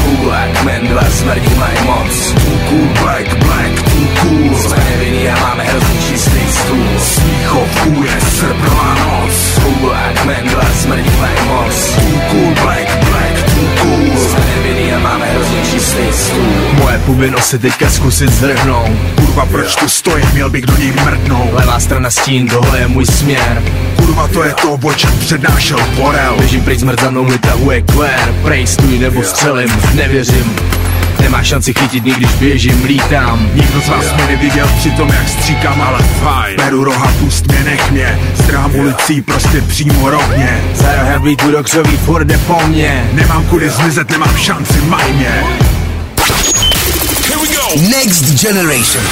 Men, 0.64 0.87
dva 0.87 1.04
smrdí 1.11 1.54
mají 1.54 1.76
moc. 1.87 2.33
Too 2.33 2.59
cool, 2.68 2.88
black, 3.02 3.45
black, 3.45 3.83
too 3.83 4.06
cool 4.21 4.59
Jsme 4.59 4.76
nevinní 4.90 5.28
a 5.28 5.40
máme 5.40 5.64
hrozný 5.64 5.99
čistý 6.09 6.40
stůl. 6.50 6.87
Smíchov 6.99 7.68
je 8.04 8.21
srpnová 8.21 8.95
noc. 8.95 9.61
Men, 10.25 10.49
dva 10.49 10.64
smrdí 10.83 11.11
mají 11.21 11.49
moc. 11.49 11.95
Too 11.95 12.21
cool, 12.30 12.54
black, 12.62 12.86
hrozný 15.37 15.62
čistý 15.73 16.12
stůl 16.12 16.43
Moje 16.78 16.99
pubino 16.99 17.40
si 17.40 17.59
teďka 17.59 17.90
zkusit 17.90 18.33
zrhnout 18.33 18.90
Kurva, 19.16 19.47
proč 19.47 19.76
tu 19.76 19.88
stojím, 19.88 20.28
měl 20.33 20.50
bych 20.50 20.66
do 20.66 20.76
něj 20.76 20.93
mrdnout 20.93 21.52
Levá 21.52 21.81
strana 21.81 22.11
stín, 22.11 22.49
tohle 22.49 22.78
je 22.78 22.88
můj 22.88 23.07
směr. 23.07 23.62
Kurva 23.97 24.28
to 24.28 24.43
je 24.43 24.55
to, 24.55 24.73
o 24.73 24.95
čem 24.95 25.19
přednášel 25.19 25.78
Borel. 25.97 26.37
Běžím 26.38 26.62
pryč 26.62 26.81
smrt 26.81 27.00
za 27.00 27.11
mnou 27.11 27.25
mi 27.25 27.38
tahuje 27.38 27.83
kvér. 27.83 28.35
Prej 28.43 28.66
stůj 28.66 28.99
nebo 28.99 29.23
střelím, 29.23 29.71
nevěřím 29.95 30.57
Nemá 31.20 31.42
šanci 31.42 31.75
chytit, 31.75 32.06
i 32.06 32.11
když 32.11 32.35
běžím, 32.35 32.85
lítám 32.85 33.50
Nikdo 33.54 33.80
z 33.80 33.88
vás 33.88 34.14
mě 34.14 34.26
neviděl 34.26 34.68
při 34.78 34.90
tom, 34.90 35.08
jak 35.08 35.28
stříkám, 35.28 35.82
ale 35.82 36.02
fajn. 36.02 36.56
Beru 36.56 36.85
roha, 36.85 37.12
pust 37.20 37.46
mě, 37.46 37.64
nech 37.64 37.90
mě. 37.90 38.18
Strám 38.44 38.75
ulicí, 38.75 39.23
prostě 39.23 39.61
přímo 39.61 40.11
rovně. 40.11 40.61
Za 40.75 40.96
rohem 40.96 41.23
vlítu 41.23 41.50
do 41.50 41.62
křoví, 41.64 41.96
furt 41.96 42.25
jde 42.25 42.38
po 42.38 42.61
mně. 42.66 43.11
Nemám 43.12 43.44
kudy 43.44 43.70
zmizet, 43.70 44.11
nemám 44.11 44.37
šanci, 44.37 44.80
maj 44.88 45.12
mě. 45.12 45.44
Next 47.90 48.42
Generation. 48.42 49.04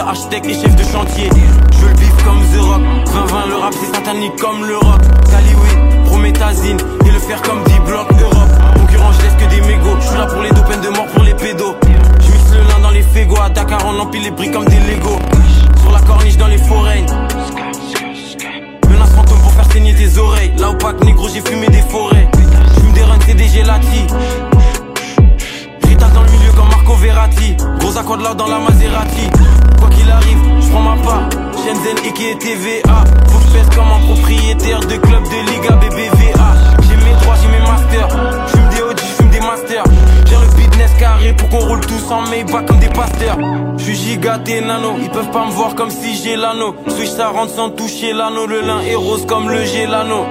Architectes 0.00 0.46
et 0.46 0.54
chefs 0.54 0.76
de 0.76 0.82
chantier. 0.84 1.30
Je 1.72 1.78
veux 1.78 1.88
le 1.88 1.94
bif 1.94 2.12
comme 2.24 2.40
The 2.40 2.60
Rock. 2.60 2.82
20-20, 3.06 3.48
le 3.48 3.56
rap 3.56 3.74
c'est 3.80 3.94
satanique 3.94 4.36
comme 4.36 4.64
le 4.64 4.76
rock. 4.76 5.00
Caliway, 5.30 6.04
Prométhazine, 6.06 6.78
et 7.06 7.10
le 7.10 7.18
faire 7.18 7.40
comme 7.42 7.62
D-Block 7.64 8.08
Europe. 8.20 8.50
Concurrent, 8.76 9.12
je 9.12 9.22
laisse 9.22 9.34
que 9.34 9.54
des 9.54 9.60
mégots. 9.66 9.96
Je 10.00 10.06
suis 10.06 10.16
là 10.16 10.26
pour 10.26 10.42
les 10.42 10.50
dos, 10.50 10.62
peine 10.62 10.80
de 10.80 10.88
mort 10.88 11.06
pour 11.06 11.22
les 11.24 11.34
pédos. 11.34 11.76
Je 12.20 12.32
mixe 12.32 12.52
le 12.52 12.60
lin 12.60 12.80
dans 12.82 12.90
les 12.90 13.02
fégos. 13.02 13.40
À 13.40 13.48
Dakar, 13.50 13.80
on 13.86 13.98
empile 14.00 14.22
les 14.22 14.30
briques 14.30 14.52
comme 14.52 14.66
des 14.66 14.80
Legos. 14.80 15.18
Sur 15.80 15.92
la 15.92 16.00
corniche 16.00 16.36
dans 16.36 16.48
les 16.48 16.58
forêts. 16.58 17.04
Menace 18.88 19.10
fantôme 19.10 19.40
pour 19.40 19.52
faire 19.52 19.72
saigner 19.72 19.94
tes 19.94 20.18
oreilles. 20.18 20.52
Là 20.58 20.70
au 20.70 20.74
pack 20.74 21.02
négro, 21.04 21.28
j'ai 21.28 21.40
fumé 21.40 21.68
des 21.68 21.82
forêts. 21.82 22.28
J'fume 22.76 22.92
des 22.92 23.02
runs, 23.02 23.18
c'est 23.26 23.34
des 23.34 23.48
gelati. 23.48 24.06
Rita 25.82 26.08
dans 26.08 26.22
le 26.22 26.30
milieu 26.30 26.52
comme 26.52 26.77
Marco 26.88 27.02
Verratti. 27.02 27.54
Gros 27.80 27.98
accord 27.98 28.16
l'or 28.16 28.34
dans 28.34 28.46
la 28.46 28.58
Maserati. 28.60 29.28
Quoi 29.78 29.90
qu'il 29.90 30.10
arrive, 30.10 30.38
j'prends 30.58 30.80
ma 30.80 30.96
part. 31.02 31.28
Shenzhen 31.52 31.98
et 32.06 32.38
TVA. 32.38 33.04
Faut 33.26 33.38
que 33.40 33.44
j'pèse 33.44 33.68
comme 33.76 33.90
un 33.90 34.00
propriétaire 34.06 34.37
ils 44.50 45.10
peuvent 45.10 45.30
pas 45.30 45.44
me 45.44 45.50
voir 45.50 45.74
comme 45.74 45.90
si 45.90 46.16
j'ai 46.16 46.36
l'anneau. 46.36 46.74
Switch 46.88 47.10
ça 47.10 47.28
rentre 47.28 47.54
sans 47.54 47.70
toucher 47.70 48.14
l'anneau, 48.14 48.46
le 48.46 48.62
lin 48.62 48.80
est 48.80 48.94
rose 48.94 49.26
comme 49.26 49.50
le 49.50 49.62
gélano. 49.64 50.24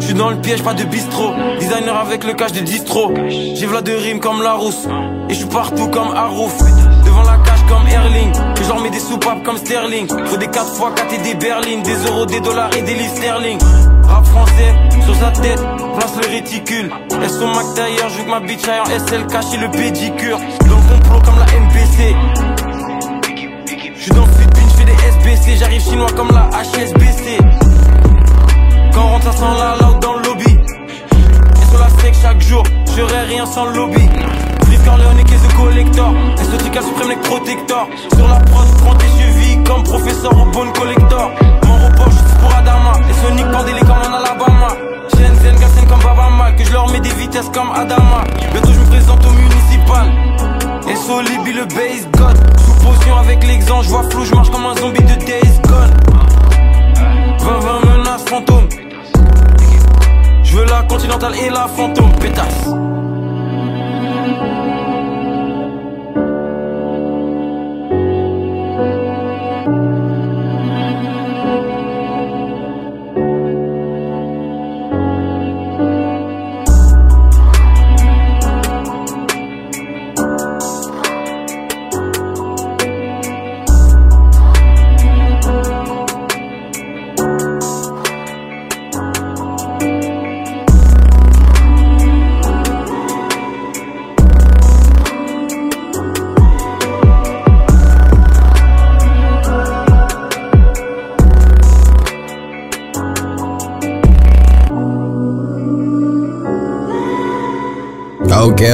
J'suis 0.00 0.14
dans 0.14 0.30
le 0.30 0.36
piège, 0.36 0.62
pas 0.62 0.74
de 0.74 0.82
bistrot. 0.84 1.32
Designer 1.60 1.96
avec 1.96 2.24
le 2.24 2.32
cache 2.32 2.52
de 2.52 2.60
distro. 2.60 3.12
J'ai 3.28 3.66
v'là 3.66 3.80
de 3.80 3.92
rimes 3.92 4.18
comme 4.18 4.42
la 4.42 4.54
rousse. 4.54 4.88
Et 5.28 5.34
j'suis 5.34 5.46
partout 5.46 5.86
comme 5.88 6.14
Harouf. 6.16 6.58
Devant 7.04 7.22
la 7.22 7.38
cage 7.44 7.64
comme 7.68 7.86
Erling. 7.86 8.32
Que 8.56 8.64
j'en 8.64 8.80
mets 8.80 8.90
des 8.90 8.98
soupapes 8.98 9.44
comme 9.44 9.56
Sterling. 9.56 10.08
Faut 10.26 10.36
des 10.36 10.48
4 10.48 10.66
x 10.66 10.80
4 10.96 11.14
et 11.14 11.18
des 11.18 11.34
berlines. 11.34 11.82
Des 11.82 11.96
euros, 12.08 12.26
des 12.26 12.40
dollars 12.40 12.76
et 12.76 12.82
des 12.82 12.94
livres 12.94 13.14
sterling. 13.14 13.58
Rap 14.02 14.26
français, 14.26 14.74
sur 15.04 15.14
sa 15.14 15.30
tête, 15.30 15.62
place 15.96 16.16
le 16.20 16.28
réticule. 16.28 16.90
Elles 17.22 17.30
sont 17.30 17.46
Mac 17.46 17.66
d'ailleurs, 17.76 18.08
joue 18.08 18.24
que 18.24 18.30
ma 18.30 18.40
bitch 18.40 18.66
aille 18.66 18.80
en 18.80 19.06
SL 19.06 19.26
caché 19.28 19.56
le 19.58 19.70
pédicure. 19.70 20.38
Dans 20.38 20.76
le 20.76 20.94
complot 20.94 21.22
comme 21.24 21.38
la 21.38 21.46
MPC. 21.46 22.49
J'suis 24.00 24.12
dans 24.12 24.24
le 24.24 24.32
fit 24.32 24.46
bin, 24.46 24.62
j'fais 24.70 24.84
des 24.86 24.92
SBC. 24.92 25.56
J'arrive 25.58 25.82
chinois 25.82 26.10
comme 26.16 26.30
la 26.32 26.48
HSBC. 26.58 27.36
Quand 28.94 29.02
on 29.04 29.08
rentre, 29.08 29.24
ça 29.24 29.32
sent 29.32 29.44
la 29.58 29.86
loud 29.86 30.00
dans 30.00 30.14
le 30.14 30.22
lobby. 30.22 30.56
Et 30.56 31.70
sur 31.70 31.78
la 31.78 31.90
sec 32.00 32.14
chaque 32.22 32.40
jour, 32.40 32.62
j'aurais 32.96 33.24
rien 33.24 33.44
sans 33.44 33.66
le 33.66 33.72
lobby. 33.76 34.08
Vive 34.68 34.84
Corleone 34.86 35.18
et 35.18 35.24
the 35.24 35.54
collector. 35.54 36.14
Exotica 36.38 36.80
suprême 36.80 37.08
neck 37.08 37.20
protector. 37.24 37.88
Sur 38.16 38.26
la 38.26 38.36
prod, 38.36 38.66
prends 38.78 38.94
tes 38.94 39.06
chevilles 39.06 39.62
comme 39.64 39.82
professeur 39.82 40.32
au 40.32 40.46
bon 40.46 40.72
collector. 40.72 41.30
Mon 41.66 41.74
repos, 41.74 42.10
juste 42.10 42.38
pour 42.40 42.54
Adama. 42.54 42.92
Et 43.10 43.26
Sonic 43.26 43.50
pendez-les 43.52 43.80
comme 43.80 43.90
en 43.90 44.16
Alabama. 44.16 44.68
Shenzhen, 45.12 45.56
Gassen 45.60 45.86
comme 45.86 46.00
Babama. 46.00 46.52
Que 46.52 46.64
je 46.64 46.72
leur 46.72 46.90
mets 46.90 47.00
des 47.00 47.12
vitesses 47.12 47.50
comme 47.52 47.70
Adama. 47.72 48.24
Bientôt, 48.50 48.72
je 48.72 48.80
me 48.80 48.86
présente 48.86 49.26
au 49.26 49.30
municipal. 49.30 50.08
Et 50.88 50.96
Solibi 50.96 51.52
le 51.52 51.66
base 51.66 52.08
je 54.24 54.34
marche 54.34 54.50
comme 54.50 54.66
un 54.66 54.74
zombie 54.76 55.02
de 55.02 55.14
Days 55.24 55.60
Gone. 55.62 55.90
20-20 57.38 57.98
menaces 57.98 58.24
fantômes. 58.24 58.68
Je 60.42 60.56
veux 60.56 60.64
la 60.64 60.82
continentale 60.82 61.34
et 61.36 61.50
la 61.50 61.66
fantôme, 61.68 62.12
pétasse. 62.18 62.79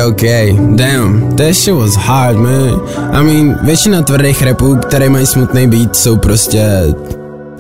Okay. 0.07 0.53
Damn, 0.77 1.37
that 1.37 1.55
shit 1.55 1.75
was 1.75 1.97
hard, 1.97 2.37
man. 2.37 2.79
I 3.11 3.23
mean, 3.23 3.59
většina 3.62 4.03
tvrdých 4.03 4.42
rapů, 4.42 4.77
které 4.77 5.09
mají 5.09 5.27
smutný 5.27 5.66
beat, 5.66 5.97
jsou 5.97 6.16
prostě 6.16 6.66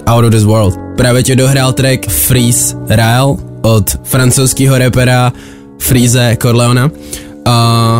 out 0.06 0.24
of 0.24 0.30
this 0.30 0.44
world. 0.44 0.74
Právě 0.96 1.22
tě 1.22 1.36
dohrál 1.36 1.72
track 1.72 2.08
Freeze 2.08 2.76
Rail 2.88 3.36
od 3.62 3.90
francouzského 4.04 4.78
rapera 4.78 5.32
Freeze 5.78 6.36
Corleona. 6.42 6.84
Uh, 7.46 7.52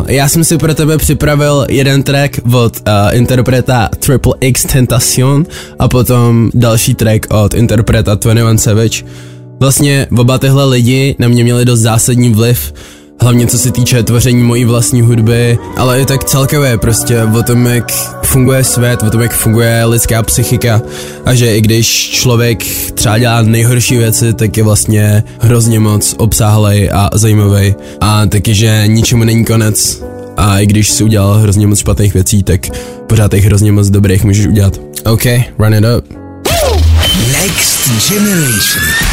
já 0.07 0.29
jsem 0.29 0.45
si 0.45 0.59
pro 0.59 0.75
tebe 0.75 0.99
připravil 0.99 1.67
jeden 1.69 2.03
track 2.03 2.41
od 2.53 2.77
uh, 2.77 2.93
interpreta 3.13 3.89
Triple 3.99 4.35
X 4.41 4.65
Tentation 4.65 5.47
a 5.79 5.89
potom 5.89 6.51
další 6.55 6.95
track 6.95 7.27
od 7.31 7.55
interpreta 7.55 8.15
21 8.15 8.59
Savage. 8.59 9.05
Vlastně 9.61 10.07
oba 10.19 10.39
tyhle 10.39 10.65
lidi 10.65 11.17
na 11.19 11.29
mě 11.29 11.45
měli 11.45 11.65
dost 11.65 11.81
zásadní 11.81 12.31
vliv, 12.31 12.73
hlavně 13.20 13.46
co 13.46 13.59
se 13.59 13.70
týče 13.70 14.02
tvoření 14.02 14.42
mojí 14.42 14.64
vlastní 14.64 15.02
hudby, 15.02 15.59
ale 15.76 16.00
i 16.00 16.05
tak 16.05 16.24
celkově 16.24 16.79
prostě 16.79 17.22
o 17.22 17.42
tom, 17.42 17.66
jak 17.66 17.92
funguje 18.22 18.64
svět, 18.64 19.02
o 19.02 19.11
tom, 19.11 19.20
jak 19.20 19.33
funguje 19.33 19.85
lidská 19.85 20.22
psychika 20.22 20.83
a 21.24 21.35
že 21.35 21.57
i 21.57 21.61
když 21.61 22.11
člověk 22.11 22.64
třeba 22.94 23.18
dělá 23.18 23.42
nejhorší 23.42 23.96
věci, 23.96 24.35
tak 24.35 24.57
je 24.57 24.62
vlastně 24.62 25.24
hrozně 25.40 25.81
moc 25.81 26.14
obsáhlej 26.18 26.90
a 26.92 27.11
zajímavý 27.14 27.74
a 28.00 28.26
taky, 28.26 28.55
že 28.55 28.85
ničemu 28.87 29.24
není 29.24 29.44
konec 29.44 30.02
A 30.37 30.59
i 30.59 30.66
když 30.66 30.90
si 30.90 31.05
udělal 31.05 31.35
hrozně 31.35 31.66
moc 31.66 31.79
špatných 31.79 32.14
věcí, 32.14 32.42
tak 32.42 32.61
pořád 33.07 33.31
těch 33.31 33.44
hrozně 33.44 33.72
moc 33.72 33.90
dobrých 33.90 34.24
můžeš 34.24 34.46
udělat. 34.46 34.81
OK, 35.05 35.24
run 35.59 35.74
it 35.74 35.85
up. 35.98 36.05
Next 37.33 38.09
Generation. 38.09 39.06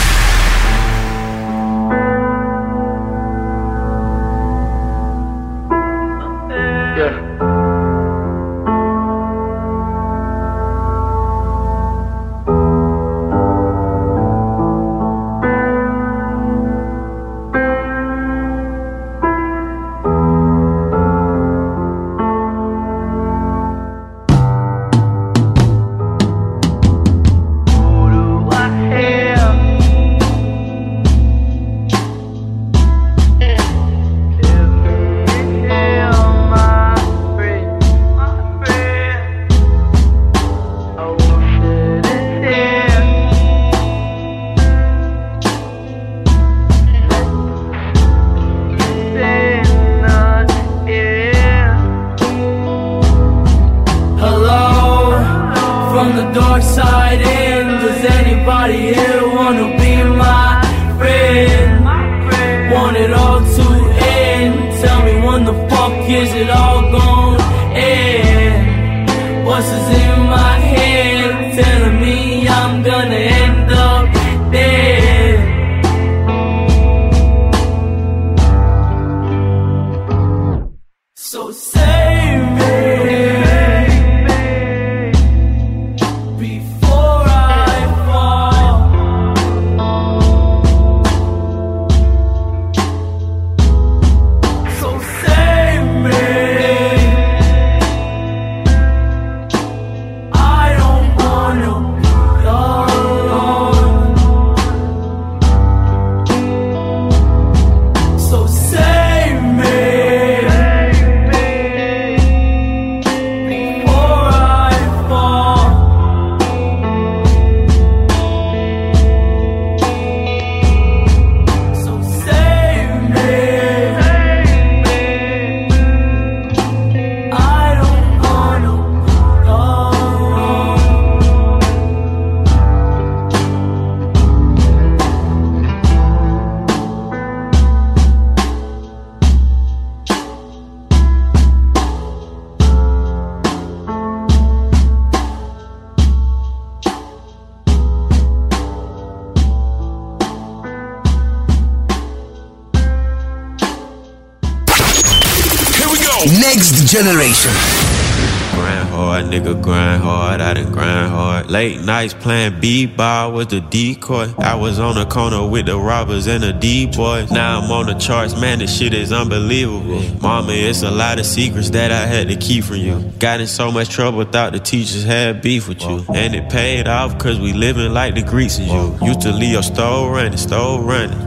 Late 161.64 161.80
nights 161.80 162.14
playing 162.14 162.60
b-ball 162.60 163.32
with 163.32 163.52
the 163.52 163.62
decoy. 163.62 164.28
I 164.38 164.54
was 164.56 164.80
on 164.80 164.96
the 164.96 165.06
corner 165.06 165.48
with 165.48 165.68
the 165.68 165.78
robbers 165.78 166.28
and 166.28 166.44
the 166.44 166.52
D-boys. 166.52 167.32
Now 167.32 167.62
I'm 167.62 167.72
on 167.72 167.86
the 167.86 167.94
charts, 167.94 168.38
man, 168.38 168.60
this 168.60 168.78
shit 168.78 168.94
is 168.94 169.14
unbelievable. 169.14 170.02
Mama, 170.22 170.52
it's 170.52 170.84
a 170.84 170.92
lot 170.92 171.20
of 171.20 171.26
secrets 171.26 171.70
that 171.70 171.90
I 171.90 172.06
had 172.06 172.28
to 172.28 172.36
keep 172.36 172.66
from 172.66 172.76
you. 172.76 173.00
Got 173.18 173.40
in 173.40 173.48
so 173.48 173.72
much 173.72 173.88
trouble, 173.88 174.26
thought 174.26 174.52
the 174.52 174.60
teachers 174.60 175.06
had 175.06 175.42
beef 175.42 175.70
with 175.70 175.82
you. 175.84 176.04
And 176.14 176.36
it 176.36 176.50
paid 176.50 176.86
off, 176.86 177.18
cause 177.18 177.40
we 177.40 177.54
living 177.54 177.94
like 177.94 178.16
the 178.16 178.24
Greeks 178.24 178.58
and 178.58 178.68
you. 178.68 179.08
Used 179.08 179.22
to 179.22 179.32
leave 179.32 179.54
your 179.54 179.64
stove 179.64 180.12
running, 180.12 180.36
stove 180.36 180.84
running. 180.84 181.18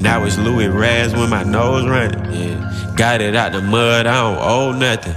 Now 0.00 0.24
it's 0.24 0.38
Louis 0.38 0.68
Raz 0.68 1.12
when 1.12 1.28
my 1.28 1.42
nose 1.42 1.86
running. 1.86 2.32
Yeah. 2.32 2.94
Got 2.96 3.20
it 3.20 3.36
out 3.36 3.52
the 3.52 3.60
mud, 3.60 4.06
I 4.06 4.22
don't 4.22 4.42
owe 4.42 4.72
nothing. 4.72 5.14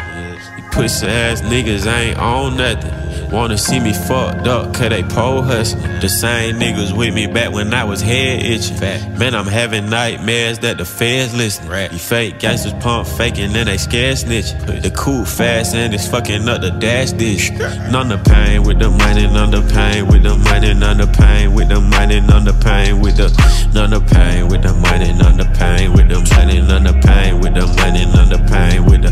You 0.58 0.70
pussy 0.74 1.08
ass 1.08 1.40
niggas 1.44 1.88
ain't 1.88 2.20
on 2.20 2.58
nothing. 2.58 3.09
Wanna 3.32 3.60
see 3.60 3.80
me 3.80 3.94
fucked 3.94 4.48
up, 4.48 4.74
cause 4.74 4.90
they 4.90 5.04
pole 5.04 5.44
hustling. 5.44 6.00
The 6.00 6.10
same 6.10 6.56
niggas 6.56 6.98
with 6.98 7.14
me 7.14 7.28
back 7.28 7.52
when 7.54 7.72
I 7.76 7.84
was 7.84 8.02
head 8.02 8.44
itching. 8.44 8.80
Man, 9.20 9.36
I'm 9.36 9.46
having 9.46 9.88
nightmares 9.88 10.58
that 10.60 10.80
the 10.80 10.86
feds 10.86 11.36
listen. 11.36 11.66
You 11.92 12.00
fake 12.00 12.40
gangsters 12.40 12.74
pump 12.82 13.08
faking 13.08 13.56
and 13.56 13.68
they 13.70 13.78
scared 13.78 14.18
snitching. 14.18 14.82
The 14.82 14.90
cool 14.92 15.26
fast 15.26 15.76
and 15.76 15.94
it's 15.94 16.08
fucking 16.08 16.50
up 16.50 16.62
the 16.62 16.72
dash 16.72 17.12
dish. 17.12 17.52
None 17.52 18.10
the 18.10 18.18
pain 18.18 18.64
with 18.64 18.80
the 18.80 18.90
money, 18.90 19.28
none 19.28 19.52
the 19.52 19.62
pain 19.74 20.08
with 20.08 20.24
the 20.24 20.36
money, 20.36 20.74
none 20.74 20.98
the 20.98 21.08
pain 21.08 21.54
with 21.54 21.70
the 21.70 21.80
money, 21.80 22.20
none 22.22 22.46
the 22.46 22.54
pain 22.54 23.00
with 23.00 23.18
the 23.18 23.30
none 23.76 23.92
the 23.92 24.02
pain 24.02 24.48
with 24.48 24.64
the 24.64 24.74
money, 24.74 25.14
none 25.14 25.38
the 25.38 25.46
pain 25.54 25.94
with 25.94 26.10
the 26.10 26.20
money, 26.34 26.62
none 26.62 26.84
the 26.84 26.94
pain 27.06 27.40
with 27.40 27.54
the 27.54 27.68
money, 27.78 28.06
none 28.06 28.30
the 28.30 28.40
pain 28.50 28.86
with 28.86 29.04
the 29.04 29.12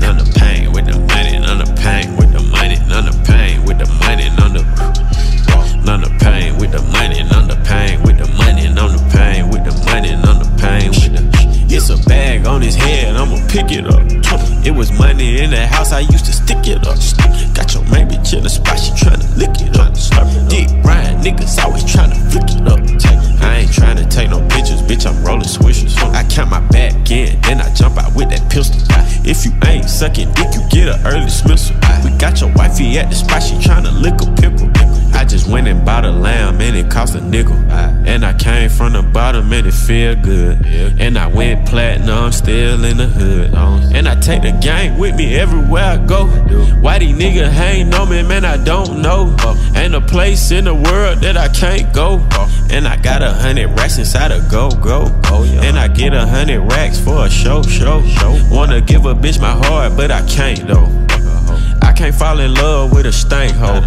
none 0.00 0.16
the 0.16 0.24
pain 0.38 0.57
none 5.88 6.02
the 6.02 6.12
pain 6.20 6.54
with 6.58 6.70
the 6.70 6.82
money, 6.92 7.22
none 7.32 7.48
the 7.48 7.56
pain 7.64 7.96
with 8.02 8.18
the 8.18 8.28
money, 8.36 8.68
none 8.68 8.92
the 8.92 9.00
pain 9.08 9.48
with 9.48 9.64
the 9.64 9.72
money, 9.88 10.12
none 10.20 10.36
the 10.36 10.50
pain 10.60 10.92
with 10.92 11.16
the 11.16 11.24
it's 11.72 11.88
a 11.88 11.96
bag 12.08 12.46
on 12.46 12.60
his 12.60 12.74
head, 12.74 13.16
I'ma 13.16 13.40
pick 13.48 13.72
it 13.72 13.86
up. 13.88 14.04
It 14.66 14.72
was 14.72 14.92
money 14.92 15.40
in 15.40 15.50
the 15.50 15.66
house, 15.66 15.92
I 15.92 16.00
used 16.00 16.26
to 16.26 16.32
stick 16.32 16.66
it 16.68 16.84
up. 16.84 17.00
Got 17.56 17.72
your 17.72 17.84
main 17.88 18.04
bitch 18.08 18.36
the 18.36 18.50
spot, 18.50 18.78
she 18.78 18.92
tryna 18.92 19.24
lick 19.36 19.56
it 19.64 19.76
up. 19.80 19.96
Dick 20.48 20.68
Ryan, 20.84 21.24
niggas 21.24 21.56
always 21.64 21.84
tryna 21.84 22.20
flick 22.32 22.52
it 22.52 22.68
up. 22.68 22.80
I 23.40 23.64
ain't 23.64 23.70
tryna 23.70 24.10
take 24.10 24.28
no 24.28 24.40
pictures, 24.48 24.82
bitch, 24.84 25.08
I'm 25.08 25.24
rolling 25.24 25.48
swishers. 25.48 25.96
I 26.12 26.24
count 26.28 26.50
my 26.50 26.60
back 26.68 27.10
in, 27.10 27.40
then 27.42 27.62
I 27.62 27.72
jump 27.72 27.96
out 27.96 28.14
with 28.14 28.28
that 28.28 28.44
pistol. 28.52 28.80
If 29.24 29.44
you 29.44 29.52
ain't 29.64 29.88
sucking 29.88 30.32
dick, 30.32 30.52
you 30.52 30.68
get 30.68 30.88
an 30.88 31.06
early 31.06 31.24
dismissal. 31.24 31.76
We 32.04 32.10
got 32.18 32.40
your 32.40 32.52
wifey 32.52 32.98
at 32.98 33.08
the 33.08 33.16
spot, 33.16 33.42
she 33.42 33.54
tryna 33.56 33.92
lick 34.02 34.20
a 34.20 34.28
pickle. 34.36 34.77
I 35.18 35.24
just 35.24 35.48
went 35.48 35.66
and 35.66 35.84
bought 35.84 36.04
a 36.04 36.12
lamb 36.12 36.60
and 36.60 36.76
it 36.76 36.92
cost 36.92 37.16
a 37.16 37.20
nickel. 37.20 37.56
And 37.72 38.24
I 38.24 38.34
came 38.34 38.70
from 38.70 38.92
the 38.92 39.02
bottom 39.02 39.52
and 39.52 39.66
it 39.66 39.72
feel 39.72 40.14
good. 40.14 40.64
And 41.00 41.18
I 41.18 41.26
went 41.26 41.68
platinum, 41.68 42.30
still 42.30 42.84
in 42.84 42.98
the 42.98 43.08
hood. 43.08 43.52
And 43.92 44.06
I 44.06 44.14
take 44.20 44.42
the 44.42 44.52
gang 44.52 44.96
with 44.96 45.16
me 45.16 45.34
everywhere 45.34 45.82
I 45.82 45.96
go. 45.96 46.26
Why 46.80 47.00
these 47.00 47.16
niggas 47.16 47.52
ain't 47.58 47.88
know 47.88 48.06
me, 48.06 48.22
man, 48.22 48.44
I 48.44 48.62
don't 48.62 49.02
know. 49.02 49.34
Ain't 49.74 49.96
a 49.96 50.00
place 50.00 50.52
in 50.52 50.66
the 50.66 50.74
world 50.74 51.18
that 51.22 51.36
I 51.36 51.48
can't 51.48 51.92
go. 51.92 52.24
And 52.70 52.86
I 52.86 52.96
got 52.96 53.20
a 53.20 53.32
hundred 53.32 53.76
racks 53.76 53.98
inside 53.98 54.30
a 54.30 54.40
go 54.48 54.70
go. 54.70 55.06
And 55.64 55.76
I 55.76 55.88
get 55.88 56.14
a 56.14 56.28
hundred 56.28 56.60
racks 56.60 57.00
for 57.00 57.26
a 57.26 57.30
show 57.30 57.64
show. 57.64 58.04
Wanna 58.52 58.80
give 58.80 59.04
a 59.04 59.16
bitch 59.16 59.40
my 59.40 59.50
heart, 59.66 59.96
but 59.96 60.12
I 60.12 60.24
can't 60.28 60.64
though. 60.68 60.86
I 61.82 61.92
can't 61.92 62.14
fall 62.14 62.38
in 62.38 62.54
love 62.54 62.92
with 62.92 63.06
a 63.06 63.12
stank 63.12 63.56
hoe. 63.56 63.82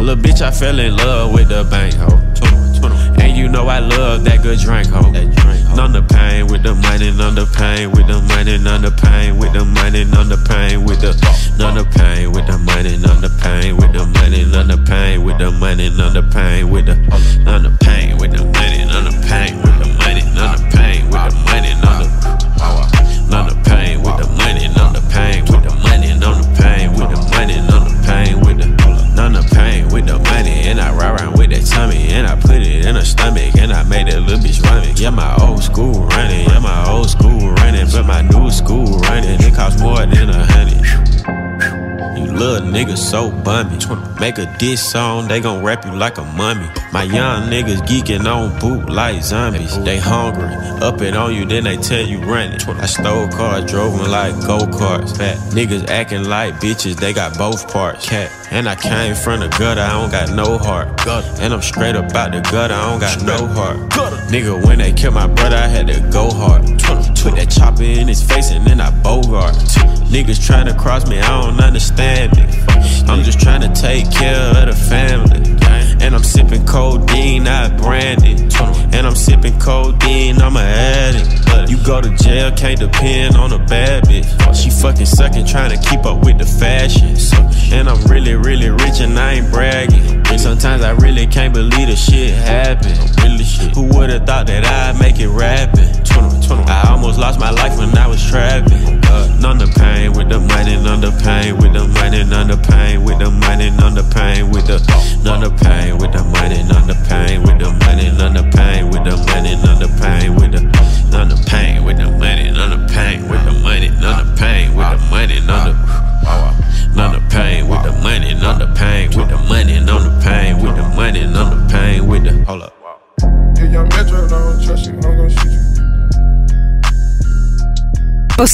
Little 0.00 0.16
bitch, 0.16 0.40
I 0.40 0.50
fell 0.50 0.78
in 0.78 0.96
love 0.96 1.32
with 1.32 1.48
the 1.48 1.64
bank 1.64 1.94
hoe. 1.94 2.18
And 3.20 3.36
you 3.36 3.48
know 3.48 3.58
know 3.58 3.68
I 3.68 3.80
love 3.80 4.24
that 4.24 4.42
good 4.42 4.58
drink, 4.58 4.88
ho. 4.88 5.02
None 5.74 5.92
the 5.92 6.02
pain 6.02 6.46
with 6.46 6.62
the 6.62 6.74
money, 6.74 7.10
none 7.10 7.34
the 7.34 7.46
pain 7.46 7.90
with 7.90 8.06
the 8.06 8.20
money, 8.22 8.58
none 8.58 8.82
the 8.82 8.90
pain 8.90 9.36
with 9.38 9.52
the 9.52 9.64
money, 9.64 10.04
none 10.04 10.28
the 10.28 10.38
pain 10.48 10.84
with 10.84 11.00
the 11.00 11.12
none 11.58 11.74
the 11.74 11.84
pain 11.84 12.30
with 12.32 12.46
the 12.46 12.58
money, 12.58 12.96
none 12.96 13.20
the 13.20 13.30
pain 13.42 13.76
with 13.76 13.92
the 13.92 14.06
money, 14.06 14.44
none 14.44 14.68
the 14.68 14.78
pain 14.78 15.24
with 15.24 15.38
the 15.38 15.50
money, 15.50 15.90
none 15.90 16.14
the 16.14 16.22
pain 16.22 16.70
with 16.70 16.86
the 16.86 16.94
none 17.44 17.62
the 17.62 17.70
pain 17.82 18.16
with 18.18 18.30
the 18.32 18.44
money, 18.44 18.84
none 18.86 19.04
the 19.04 19.14
pain 19.26 19.56
with 19.58 19.78
the 19.78 19.88
money, 19.98 20.22
none 20.34 20.56
the 20.56 20.68
pain 20.70 20.77
her 32.98 33.04
stomach, 33.04 33.54
and 33.56 33.72
I 33.72 33.82
made 33.84 34.08
that 34.08 34.20
little 34.20 34.38
bitch 34.38 34.62
run 34.64 34.82
it. 34.82 34.98
Yeah, 34.98 35.10
my 35.10 35.34
old 35.36 35.62
school 35.62 36.06
running, 36.06 36.48
yeah, 36.48 36.58
my 36.58 36.90
old 36.90 37.08
school 37.08 37.38
running, 37.62 37.86
but 37.86 38.04
my 38.06 38.22
new 38.22 38.50
school 38.50 38.98
running, 39.06 39.38
it 39.40 39.54
costs 39.54 39.80
more 39.80 40.04
than 40.04 40.17
niggas 42.78 42.98
so 42.98 43.30
bummy. 43.30 43.76
Make 44.20 44.38
a 44.38 44.46
diss 44.58 44.80
song, 44.92 45.26
they 45.26 45.40
gon' 45.40 45.64
rap 45.64 45.84
you 45.84 45.92
like 45.92 46.18
a 46.18 46.24
mummy. 46.24 46.68
My 46.92 47.02
young 47.02 47.50
niggas 47.50 47.80
geeking 47.88 48.24
on 48.26 48.56
boot 48.60 48.88
like 48.88 49.22
zombies. 49.22 49.82
They 49.82 49.98
hungry, 49.98 50.54
up 50.80 51.00
it 51.02 51.16
on 51.16 51.34
you, 51.34 51.44
then 51.44 51.64
they 51.64 51.76
tell 51.76 52.06
you 52.06 52.20
run 52.20 52.52
it. 52.52 52.68
I 52.68 52.86
stole 52.86 53.28
cars, 53.28 53.64
drove 53.70 53.98
them 53.98 54.10
like 54.10 54.34
go 54.46 54.58
karts. 54.58 55.16
Fat 55.16 55.36
niggas 55.52 55.88
acting 55.88 56.24
like 56.24 56.54
bitches, 56.60 56.94
they 56.96 57.12
got 57.12 57.36
both 57.36 57.72
parts. 57.72 58.08
Cat. 58.08 58.30
And 58.50 58.68
I 58.68 58.76
came 58.76 59.14
from 59.14 59.40
the 59.40 59.48
gutter, 59.48 59.80
I 59.80 59.92
don't 59.92 60.10
got 60.10 60.30
no 60.34 60.56
heart. 60.58 60.88
And 61.40 61.52
I'm 61.52 61.62
straight 61.62 61.96
up 61.96 62.14
out 62.14 62.30
the 62.30 62.40
gutter, 62.40 62.74
I 62.74 62.90
don't 62.90 63.00
got 63.00 63.22
no 63.24 63.46
heart. 63.48 63.76
Nigga, 64.30 64.64
when 64.64 64.78
they 64.78 64.92
killed 64.92 65.14
my 65.14 65.26
brother, 65.26 65.56
I 65.56 65.66
had 65.66 65.88
to 65.88 66.00
go 66.12 66.30
hard. 66.30 66.62
Put 67.18 67.34
that 67.34 67.50
chopper 67.50 67.82
in 67.82 68.06
his 68.06 68.22
face 68.22 68.52
and 68.52 68.64
then 68.64 68.80
I 68.80 68.90
bogart. 69.02 69.56
Niggas 70.08 70.44
trying 70.44 70.66
to 70.66 70.74
cross 70.74 71.06
me, 71.06 71.18
I 71.18 71.42
don't 71.42 71.60
understand 71.60 72.32
it. 72.38 73.08
I'm 73.08 73.22
just 73.24 73.40
trying 73.40 73.60
to 73.60 73.80
take 73.80 74.10
care 74.10 74.40
of 74.56 74.66
the 74.66 74.72
family. 74.88 75.56
And 76.04 76.14
I'm 76.14 76.22
sipping 76.22 76.64
codeine, 76.64 77.44
not 77.44 77.76
brandy. 77.76 78.32
And 78.96 79.06
I'm 79.06 79.14
sipping 79.14 79.58
codeine, 79.58 80.40
I'm 80.40 80.56
a 80.56 80.60
addict. 80.60 81.47
You 81.68 81.76
go 81.84 82.00
to 82.00 82.10
jail, 82.16 82.50
can't 82.52 82.80
depend 82.80 83.36
on 83.36 83.52
a 83.52 83.58
bad 83.58 84.04
bitch. 84.04 84.26
She 84.54 84.70
fucking 84.70 85.06
sucking, 85.06 85.46
trying 85.46 85.70
to 85.70 85.88
keep 85.88 86.06
up 86.06 86.24
with 86.24 86.38
the 86.38 86.46
fashion. 86.46 87.16
And 87.72 87.88
I'm 87.88 88.02
really, 88.06 88.34
really 88.34 88.70
rich 88.70 89.00
and 89.00 89.18
I 89.18 89.34
ain't 89.34 89.52
bragging. 89.52 90.26
And 90.26 90.40
Sometimes 90.40 90.82
I 90.82 90.92
really 90.92 91.26
can't 91.26 91.52
believe 91.52 91.88
the 91.88 91.96
shit 91.96 92.32
happened. 92.32 92.98
Really 93.22 93.44
shit. 93.44 93.74
Who 93.74 93.82
would've 93.82 94.24
thought 94.24 94.46
that 94.46 94.64
I'd 94.64 94.98
make 94.98 95.20
it 95.20 95.28
rapping? 95.28 95.88
I 96.50 96.88
almost 96.90 97.18
lost 97.18 97.38
my 97.38 97.50
life 97.50 97.76
when 97.78 97.96
I 97.96 98.06
was 98.06 98.24
trapping. 98.24 99.04
Uh. 99.04 99.38
None 99.40 99.58
the 99.58 99.66
pain 99.66 100.12
with 100.12 100.28
the 100.28 100.40
money, 100.40 100.76
none 100.76 101.00
the 101.00 101.12
pain 101.24 101.56
with 101.56 101.72
the 101.72 101.86
money, 101.86 102.24
none 102.24 102.48
the 102.48 102.56
pain 102.56 103.04
with 103.04 103.18
the 103.18 103.30
money, 103.30 103.70
none 103.70 103.94
the 103.94 104.04
pain 104.04 104.50
with 104.50 104.66
the 104.66 104.78
none 105.24 105.40
the 105.40 105.50
pain 105.50 105.98
with 105.98 106.12
the 106.12 106.24
money, 106.24 106.62
none 106.64 106.86
the 106.86 106.96
pain 107.08 107.42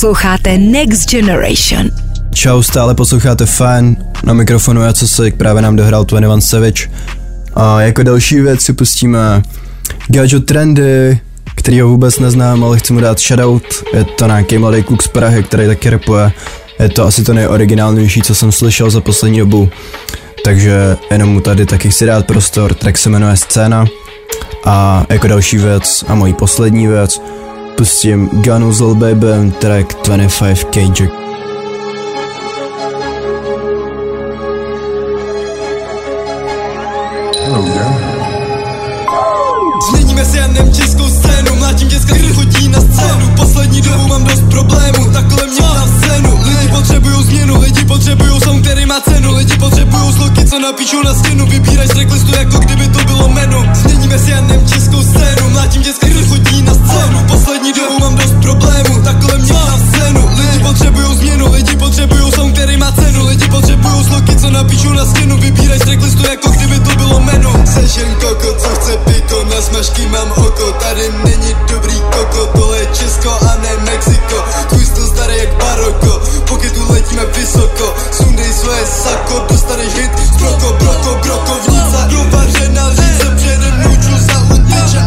Posloucháte 0.05 0.59
Next 0.59 1.11
Generation. 1.11 1.91
Čau, 2.35 2.63
stále 2.63 2.95
posloucháte 2.95 3.47
Fan, 3.47 3.97
na 4.25 4.33
mikrofonu 4.33 4.83
já 4.83 4.93
co 4.93 5.09
se 5.09 5.31
právě 5.31 5.63
nám 5.63 5.77
dohrál 5.77 6.05
21 6.05 6.41
Savage. 6.41 6.91
A 7.55 7.81
jako 7.81 8.03
další 8.03 8.41
věc 8.41 8.61
si 8.61 8.73
pustíme 8.73 9.43
Gajo 10.09 10.41
Trendy, 10.41 11.21
který 11.55 11.81
ho 11.81 11.89
vůbec 11.89 12.19
neznám, 12.19 12.65
ale 12.65 12.79
chci 12.79 12.93
mu 12.93 13.01
dát 13.01 13.21
shoutout. 13.21 13.63
Je 13.93 14.05
to 14.05 14.27
nějaký 14.27 14.59
mladý 14.59 14.83
kluk 14.83 15.03
z 15.03 15.09
Prahy, 15.09 15.43
který 15.43 15.67
taky 15.67 15.91
rapuje. 15.91 16.33
Je 16.81 16.89
to 16.89 17.07
asi 17.07 17.23
to 17.23 17.35
nejoriginálnější, 17.35 18.23
co 18.23 18.35
jsem 18.35 18.53
slyšel 18.53 18.91
za 18.91 19.01
poslední 19.01 19.39
dobu. 19.39 19.69
Takže 20.45 20.97
jenom 21.11 21.29
mu 21.29 21.41
tady 21.41 21.67
taky 21.67 21.91
chci 21.91 22.07
dát 22.07 22.27
prostor, 22.27 22.75
track 22.75 22.99
se 22.99 23.11
jmenuje 23.11 23.37
Scéna. 23.37 23.85
A 24.65 25.07
jako 25.09 25.29
další 25.29 25.59
věc 25.59 26.05
a 26.09 26.15
mojí 26.15 26.33
poslední 26.33 26.87
věc, 26.87 27.21
pustím 27.77 28.31
Lil 28.81 28.95
Baby 28.95 29.53
track 29.59 29.95
25 30.05 30.75
Cage. 30.75 31.09
Změníme 39.91 40.25
si 40.25 40.37
jen 40.37 40.73
českou 40.73 41.09
scénu 41.09 41.57
Mlátím 41.57 41.89
děcka, 41.89 42.15
chodí 42.35 42.69
na 42.69 42.81
scénu 42.81 43.34
Poslední 43.55 43.81
dobu 43.81 44.07
mám 44.07 44.25
dost 44.25 44.43
problémů. 44.51 45.13
Takhle 45.13 45.47
mě 45.47 45.61
na 45.61 45.87
scénu. 45.87 46.41
Lidi 46.45 46.69
potřebujou 46.69 47.23
změnu 47.23 47.61
Lidi 47.61 47.85
potřebujou 47.85 48.41
song, 48.41 48.65
který 48.65 48.87
má 48.87 49.01
cenu. 49.01 49.35
Lidi 49.35 49.57
potřebujou 49.59 50.13
sloky, 50.13 50.45
co 50.45 50.59
napíšou 50.59 51.03
na 51.03 51.15
stěnu. 51.15 51.47
Vybírají 51.47 51.89
z 51.89 51.93
tracklistu, 51.93 52.35
jako 52.35 52.59
kdyby 52.59 52.89
to 52.89 53.05
bylo 53.05 53.29
menu. 53.29 53.65
Změníme 53.75 54.19
si 54.19 54.31
jen 54.31 54.63
českou 54.73 55.03
scénu. 55.03 55.51
Mlátím 55.51 55.83
děcka, 55.83 56.07
který 56.07 56.29
chodí 56.29 56.63
na 56.63 56.75
scénu. 56.75 57.19
Poslední 57.29 57.73
dobu 57.73 57.99
mám 58.01 58.15
dost 58.15 58.35
problémů. 58.43 59.03
Takhle 59.05 59.39
mě 59.39 59.53
na 59.53 59.79
scénu. 59.79 60.31
Lidi 60.37 60.59
potřebujou 60.65 61.15
změnu 61.15 61.53
Lidi 61.53 61.77
potřebujou 61.77 62.31
song, 62.31 62.55
který 62.55 62.77
má 62.77 62.93
cenu. 62.93 63.27
Lidi 63.27 63.49
potřebujou 63.49 64.05
sloky, 64.05 64.37
co 64.37 64.51
napíšou 64.51 64.93
na 64.93 65.05
stěnu. 65.05 65.37
Vybírají 65.37 65.81
z 65.81 65.85
tracklistu, 65.85 66.23
jako 66.31 66.51
kdyby 66.51 66.81
to 66.81 66.97
bylo 66.97 67.21
menu. 67.21 67.53
Seš 67.75 67.97
jen 67.97 68.15
koko, 68.15 68.55
co 68.59 68.69
chce 68.69 68.97
piko 68.97 69.45
Na 69.45 69.63
smažky 69.63 70.07
mám 70.07 70.31
oko, 70.31 70.73
tady 70.73 71.13
není 71.25 71.55
dobrý 71.69 71.95
koko 71.95 72.65
Tohle 72.75 72.79
je 72.79 72.87
Česko 72.87 73.44
a 73.51 73.57
ne 73.63 73.73
Mexiko. 73.85 74.45
Tvůj 74.69 74.87
styl 74.87 75.07
starý 75.07 75.39
jak 75.39 75.55
baroko. 75.55 76.23
Pokud 76.49 76.73
tu 76.73 76.93
letíme 76.93 77.25
vysoko. 77.37 77.95
Sundej 78.11 78.53
své 78.53 78.87
sako, 78.87 79.47
dostaneš 79.51 79.95
hit. 79.95 80.11
Broko, 80.39 80.77
broko, 80.79 81.19
brokovnice 81.23 81.95
Provařená 82.09 82.91
říce 82.91 83.27
přede 83.37 83.73
mnou 83.73 83.97
čusa 83.97 84.39
uteče. 84.55 85.03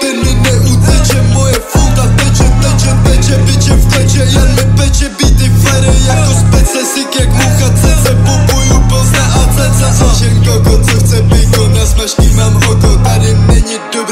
Ten 0.00 0.16
mi 0.24 0.34
neuteče, 0.34 1.22
moje 1.22 1.54
fouta 1.54 2.02
teče, 2.16 2.44
teče, 2.62 2.90
teče 3.04 3.36
Biče 3.38 3.74
v 3.74 3.92
kleče, 3.92 4.18
jen 4.18 4.54
mi 4.54 4.64
peče 4.76 5.08
Beaty 5.08 5.50
fere 5.62 5.92
jako 6.06 6.32
spece, 6.40 6.78
sik 6.94 7.20
jak 7.20 7.28
mucha 7.28 7.68
cece. 7.80 8.14
Popuju 8.14 8.80
Plzne 8.88 9.20
a 9.20 9.48
cece 9.56 10.24
jen 10.24 10.44
koko, 10.44 10.78
co 10.84 10.98
chce 11.00 11.22
piko 11.22 11.68
Na 11.68 11.86
smažky 11.86 12.34
mám 12.34 12.56
oko, 12.56 12.96
tady 13.04 13.34
není 13.34 13.76
dobrý 13.92 14.05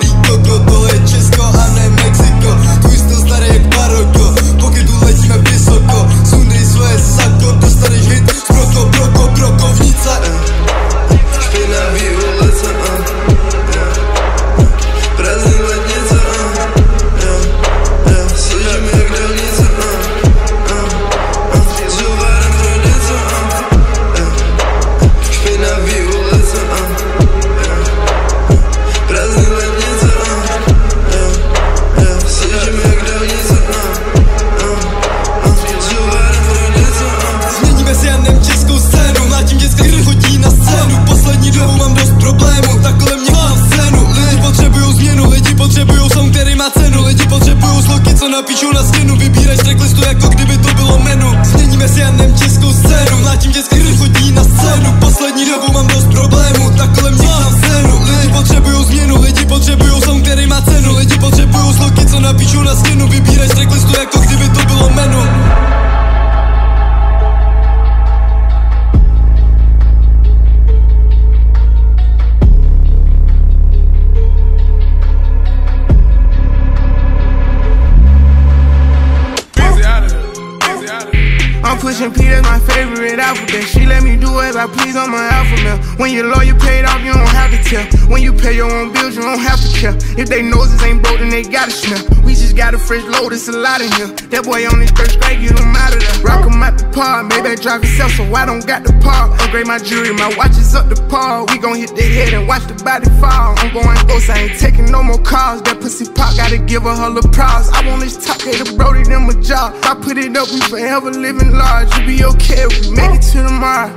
you 89.14 89.22
don't 89.22 89.38
have 89.38 89.61
to 89.62 89.70
care. 89.79 89.94
If 90.18 90.29
they 90.29 90.42
noses 90.42 90.83
ain't 90.83 91.03
broke, 91.03 91.18
then 91.18 91.31
they 91.31 91.42
gotta 91.42 91.70
smell. 91.70 92.03
We 92.24 92.35
just 92.35 92.57
got 92.57 92.74
a 92.74 92.79
fresh 92.79 93.05
load, 93.05 93.33
it's 93.33 93.48
a 93.48 93.53
lot 93.53 93.81
in 93.81 93.90
here. 93.92 94.11
That 94.35 94.44
boy 94.44 94.66
on 94.66 94.81
his 94.81 94.90
first 94.90 95.20
grade, 95.20 95.40
get 95.40 95.59
him 95.59 95.74
out 95.74 95.94
of 95.94 96.00
there. 96.03 96.18
Rock 96.27 96.44
him 96.50 96.62
out 96.62 96.79
the 96.79 96.87
par, 96.90 97.22
maybe 97.22 97.48
I 97.48 97.55
drive 97.55 97.83
himself, 97.83 98.12
so 98.12 98.24
I 98.35 98.44
don't 98.46 98.66
got 98.66 98.83
the 98.83 98.92
par. 98.98 99.31
Upgrade 99.38 99.66
my 99.66 99.79
jewelry, 99.79 100.12
my 100.14 100.35
watch 100.37 100.59
is 100.59 100.74
up 100.74 100.88
the 100.88 100.98
par. 101.07 101.46
We 101.46 101.59
gon' 101.59 101.77
hit 101.77 101.94
the 101.94 102.03
head 102.03 102.35
and 102.35 102.48
watch 102.48 102.66
the 102.66 102.74
body 102.83 103.09
fall. 103.22 103.55
I'm 103.59 103.72
going 103.72 103.94
ghost, 104.07 104.31
I 104.31 104.50
ain't 104.50 104.59
taking 104.59 104.90
no 104.90 105.03
more 105.03 105.22
calls. 105.22 105.62
That 105.62 105.81
pussy 105.81 106.07
pop, 106.11 106.37
gotta 106.37 106.59
give 106.59 106.83
her 106.83 106.94
her 106.94 107.14
prize. 107.31 107.70
I 107.70 107.87
want 107.87 108.03
this 108.03 108.18
top, 108.18 108.42
hey, 108.42 108.59
the 108.59 108.74
Brody, 108.77 109.05
them 109.05 109.29
a 109.29 109.35
job. 109.40 109.74
If 109.77 109.87
I 109.87 109.94
put 109.94 110.18
it 110.18 110.37
up, 110.37 110.50
we 110.50 110.61
forever 110.66 111.11
living 111.11 111.53
large. 111.53 111.88
You 111.98 112.07
be 112.07 112.24
okay 112.24 112.66
we 112.66 112.90
make 112.90 113.14
it 113.14 113.22
to 113.31 113.46
tomorrow. 113.46 113.92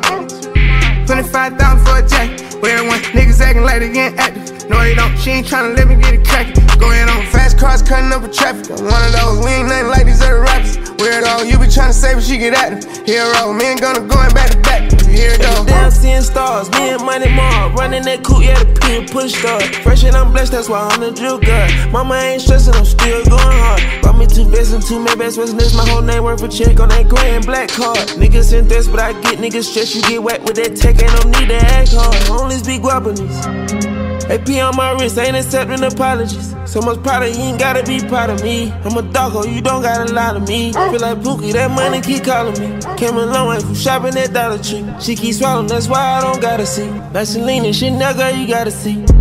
25,000 1.08 1.86
for 1.86 1.98
a 1.98 2.08
jacket. 2.08 2.47
Where 2.62 2.78
everyone 2.78 3.00
niggas 3.14 3.40
acting 3.40 3.64
like 3.64 3.80
they 3.80 3.92
ain't 4.00 4.18
active. 4.18 4.70
No, 4.70 4.80
they 4.80 4.96
don't. 4.96 5.16
She 5.18 5.32
ain't 5.32 5.48
tryna 5.48 5.78
let 5.78 5.88
me 5.88 5.96
get 5.96 6.16
it 6.16 6.26
crackin'. 6.26 6.66
Go 6.80 6.92
ahead 6.92 7.08
on 7.08 7.26
fast 7.28 7.60
cars 7.60 7.82
cutting 7.82 8.12
up 8.12 8.24
a 8.24 8.30
traffic. 8.34 8.72
I'm 8.72 8.84
one 8.84 9.04
of 9.06 9.12
those. 9.14 9.46
We 9.46 9.52
ain't 9.52 9.70
nothing 9.70 9.90
like 9.90 10.06
these 10.06 10.22
other 10.22 10.42
rappers. 10.42 10.78
Weirdo, 10.98 11.40
oh, 11.40 11.44
you 11.44 11.60
be 11.60 11.66
tryna 11.66 11.94
save, 11.94 12.16
but 12.16 12.24
she 12.24 12.38
get 12.38 12.54
active. 12.54 13.06
Hero, 13.06 13.54
me 13.54 13.66
ain't 13.66 13.82
gonna 13.82 14.00
going 14.00 14.34
back 14.34 14.50
to 14.50 14.58
back. 14.62 14.97
Here 15.18 15.36
go. 15.40 15.66
Down 15.66 15.90
seeing 15.90 16.22
stars, 16.22 16.70
me 16.70 16.94
and 16.94 17.02
Money 17.04 17.34
Mark 17.34 17.74
Running 17.74 18.04
that 18.04 18.24
coupe, 18.24 18.44
yeah, 18.44 18.62
the 18.62 18.70
P 18.80 18.98
and 18.98 19.10
push 19.10 19.34
start 19.34 19.64
Fresh 19.82 20.04
and 20.04 20.16
I'm 20.16 20.32
blessed, 20.32 20.52
that's 20.52 20.70
why 20.70 20.88
I'm 20.92 21.02
the 21.02 21.12
drill 21.12 21.40
guy 21.40 21.90
Mama 21.90 22.14
ain't 22.14 22.42
stressing, 22.44 22.76
I'm 22.76 22.86
still 22.86 23.26
going 23.26 23.42
hard. 23.42 23.82
Bought 24.04 24.18
me 24.20 24.28
two 24.28 24.46
vests 24.46 24.74
and 24.74 24.84
two 24.86 25.04
Maybachs, 25.04 25.36
what's 25.36 25.54
next? 25.54 25.74
My 25.74 25.90
whole 25.90 26.04
name 26.04 26.24
worth 26.24 26.44
a 26.44 26.48
check 26.48 26.80
on 26.80 26.90
that 26.90 27.10
gray 27.10 27.36
and 27.36 27.44
black 27.44 27.70
card. 27.70 27.98
Niggas 28.22 28.54
in 28.54 28.68
this, 28.68 28.88
but 28.88 29.00
I 29.00 29.14
get 29.22 29.40
niggas 29.40 29.64
stressed 29.64 29.96
You 29.96 30.04
get 30.04 30.22
whacked 30.22 30.44
with 30.44 30.56
that 30.58 30.76
tech, 30.78 31.02
ain't 31.02 31.12
no 31.18 31.40
need 31.40 31.50
to 31.50 31.58
act 31.58 31.94
hard. 31.94 32.40
Only 32.40 32.58
speak 32.58 32.84
guapanese 32.84 33.97
AP 34.30 34.50
on 34.62 34.76
my 34.76 34.92
wrist, 34.92 35.18
ain't 35.18 35.38
accepting 35.38 35.84
apologies. 35.84 36.56
So 36.66 36.82
much 36.82 37.02
proud 37.02 37.24
of 37.24 37.36
you 37.36 37.42
ain't 37.44 37.60
gotta 37.60 37.84
be 37.84 38.00
proud 38.00 38.30
of 38.30 38.44
me. 38.44 38.72
I'm 38.84 38.98
a 38.98 39.02
doggo, 39.02 39.40
oh, 39.40 39.46
you 39.46 39.62
don't 39.62 39.82
gotta 39.82 40.12
lie 40.14 40.34
to 40.34 40.40
me. 40.42 40.74
Feel 40.74 41.00
like 41.00 41.20
Pookie, 41.20 41.54
that 41.54 41.72
money 41.72 42.02
keep 42.02 42.26
calling 42.26 42.60
me. 42.60 42.82
Came 42.98 43.16
a 43.16 43.26
long 43.26 43.60
from 43.62 43.76
shopping 43.76 44.18
at 44.18 44.34
Dollar 44.34 44.62
Tree. 44.62 44.86
She 45.00 45.16
keep 45.16 45.34
swallowing, 45.34 45.68
that's 45.68 45.88
why 45.88 46.00
I 46.00 46.22
don't 46.22 46.42
gotta 46.42 46.66
see. 46.66 46.90
Vaseline 47.14 47.66
and 47.66 48.00
now 48.00 48.14
girl, 48.14 48.32
you 48.32 48.48
gotta 48.48 48.72
see. 48.72 49.17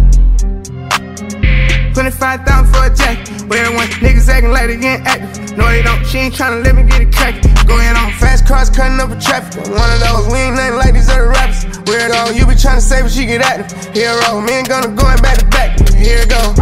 25,000 1.97 2.69
for 2.69 2.85
a 2.85 2.95
jacket. 2.95 3.49
But 3.49 3.57
everyone 3.57 3.89
niggas 4.05 4.29
acting 4.29 4.53
like 4.53 4.69
they 4.69 4.77
ain't 4.77 5.09
active. 5.09 5.57
No, 5.57 5.65
they 5.65 5.81
don't. 5.81 6.05
She 6.05 6.29
ain't 6.29 6.35
tryna 6.35 6.63
let 6.63 6.77
me 6.77 6.83
get 6.85 7.01
it 7.01 7.11
crackin'. 7.11 7.49
Go 7.65 7.79
ahead 7.79 7.97
on 7.97 8.13
fast 8.21 8.47
cars 8.47 8.69
cutting 8.69 9.01
up 9.01 9.09
a 9.09 9.17
traffic. 9.17 9.65
One 9.65 9.89
of 9.89 10.01
those. 10.05 10.29
We 10.29 10.37
ain't 10.45 10.57
nothing 10.57 10.77
like 10.77 10.93
these 10.93 11.09
other 11.09 11.33
rappers. 11.33 11.65
Weirdo, 11.89 12.37
you 12.37 12.45
be 12.45 12.53
tryna 12.53 12.85
say 12.85 13.01
but 13.01 13.11
she 13.11 13.25
get 13.25 13.41
active. 13.41 13.73
Hero, 13.97 14.43
me 14.43 14.61
ain't 14.61 14.69
gonna 14.69 14.93
going 14.93 15.17
back 15.25 15.39
to 15.41 15.47
back. 15.49 15.73
Here 15.97 16.21
it 16.21 16.29
go. 16.29 16.53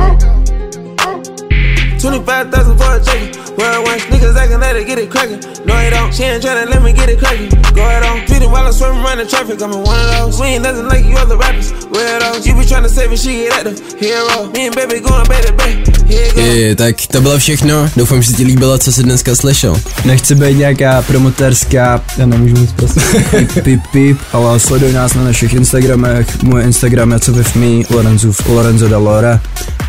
25,000 1.98 2.78
for 2.78 2.94
a 2.94 3.02
jacket. 3.02 3.34
Where 3.58 3.82
once 3.82 4.06
niggas 4.06 4.36
acting 4.38 4.60
like 4.60 4.74
they 4.74 4.84
get 4.84 5.00
it 5.00 5.10
crackin'. 5.10 5.42
No, 5.66 5.74
they 5.74 5.90
don't. 5.90 6.14
She 6.14 6.22
ain't 6.22 6.44
tryna 6.44 6.70
let 6.70 6.80
me 6.80 6.92
get 6.92 7.08
it 7.08 7.18
crackin'. 7.18 7.50
Go 7.74 7.82
ahead 7.82 8.06
on. 8.06 8.22
While 8.64 8.72
I'm 8.72 8.78
swimming 8.78 9.04
around 9.04 9.18
the 9.18 9.26
traffic. 9.26 9.60
I'm 9.60 9.72
in 9.72 9.82
one 9.82 10.00
of 10.00 10.10
those. 10.16 10.40
We 10.40 10.46
ain't 10.46 10.62
nothing 10.62 10.88
like 10.88 11.04
you 11.04 11.18
other 11.18 11.36
rappers. 11.36 11.70
Weirdos. 11.92 12.46
You 12.46 12.54
be 12.54 12.64
tryna 12.64 12.88
save 12.88 13.12
it, 13.12 13.18
she 13.18 13.44
get 13.44 13.52
active. 13.52 14.00
Hero. 14.00 14.50
Me 14.52 14.68
and 14.68 14.74
baby 14.74 15.00
going 15.00 15.28
back 15.28 15.44
to 15.44 15.52
back. 15.52 15.94
Je, 16.36 16.76
tak 16.76 16.96
to 17.06 17.20
bylo 17.20 17.38
všechno. 17.38 17.90
Doufám, 17.96 18.22
že 18.22 18.30
se 18.30 18.36
ti 18.36 18.44
líbilo, 18.44 18.78
co 18.78 18.92
jsi 18.92 19.02
dneska 19.02 19.34
slyšel. 19.34 19.80
Nechci 20.04 20.34
být 20.34 20.58
nějaká 20.58 21.02
promotérská, 21.02 22.02
já 22.16 22.26
nemůžu 22.26 22.54
nic 22.56 22.72
prostě, 22.72 23.00
pip, 23.30 23.62
pip, 23.62 23.80
pip, 23.92 24.18
ale 24.32 24.60
sleduj 24.60 24.92
nás 24.92 25.14
na 25.14 25.24
našich 25.24 25.54
Instagramech, 25.54 26.42
můj 26.42 26.62
Instagram 26.62 27.12
je 27.12 27.20
co 27.20 27.32
with 27.32 27.54
me, 27.54 27.84
Lorenzův, 27.90 28.48
Lorenzo 28.48 28.88
Dalora. 28.88 29.40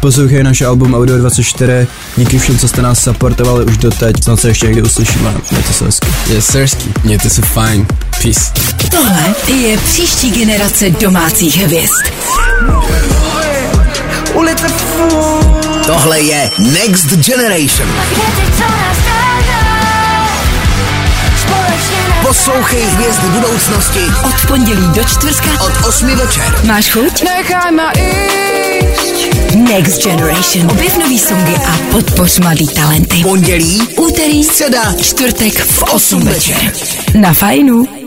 Poslouchej 0.02 0.44
naše 0.44 0.66
album 0.66 0.96
Audio 0.96 1.18
24, 1.18 1.88
díky 2.18 2.40
všem, 2.40 2.58
co 2.58 2.68
jste 2.68 2.82
nás 2.82 3.04
supportovali 3.04 3.66
už 3.66 3.78
doteď, 3.78 4.24
snad 4.24 4.40
se 4.40 4.48
ještě 4.48 4.66
někdy 4.66 4.82
uslyšíme, 4.82 5.34
mějte 5.52 5.74
se 5.74 5.86
hezky. 5.86 6.08
Yes, 6.30 6.46
sirsky. 6.46 6.90
Mějte 7.04 7.30
se 7.30 7.42
fajn. 7.42 7.88
Peace. 8.22 8.52
Tohle 8.92 9.36
je 9.48 9.78
příští 9.78 10.32
generace 10.32 10.90
domácích 10.90 11.58
hvězd. 11.58 11.92
Ulice. 14.34 14.68
Tohle 15.86 16.20
je 16.22 16.50
Next 16.60 17.06
Generation. 17.06 17.90
Poslouchej 22.28 22.84
hvězdy 22.84 23.28
budoucnosti 23.28 24.00
Od 24.26 24.48
pondělí 24.48 24.88
do 24.96 25.04
čtvrtka 25.04 25.50
od 25.66 25.88
8 25.88 26.08
večer. 26.16 26.44
máš 26.64 26.90
chuť? 26.92 27.24
Nechaj 27.24 27.72
ma 27.72 27.92
ísť 27.92 29.56
Next 29.56 30.04
Generation. 30.04 30.72
Objev 30.72 30.98
nový 30.98 31.20
songy 31.20 31.56
a 31.56 31.78
podpoř 31.92 32.40
mladý 32.40 32.68
talenty. 32.68 33.18
Pondělí, 33.24 33.82
Úterý, 33.98 34.44
středa, 34.44 34.94
čtvrtek 35.02 35.66
v 35.66 35.84
8 35.84 36.22
večer. 36.22 36.72
Na 37.16 37.34
fajnu. 37.34 38.05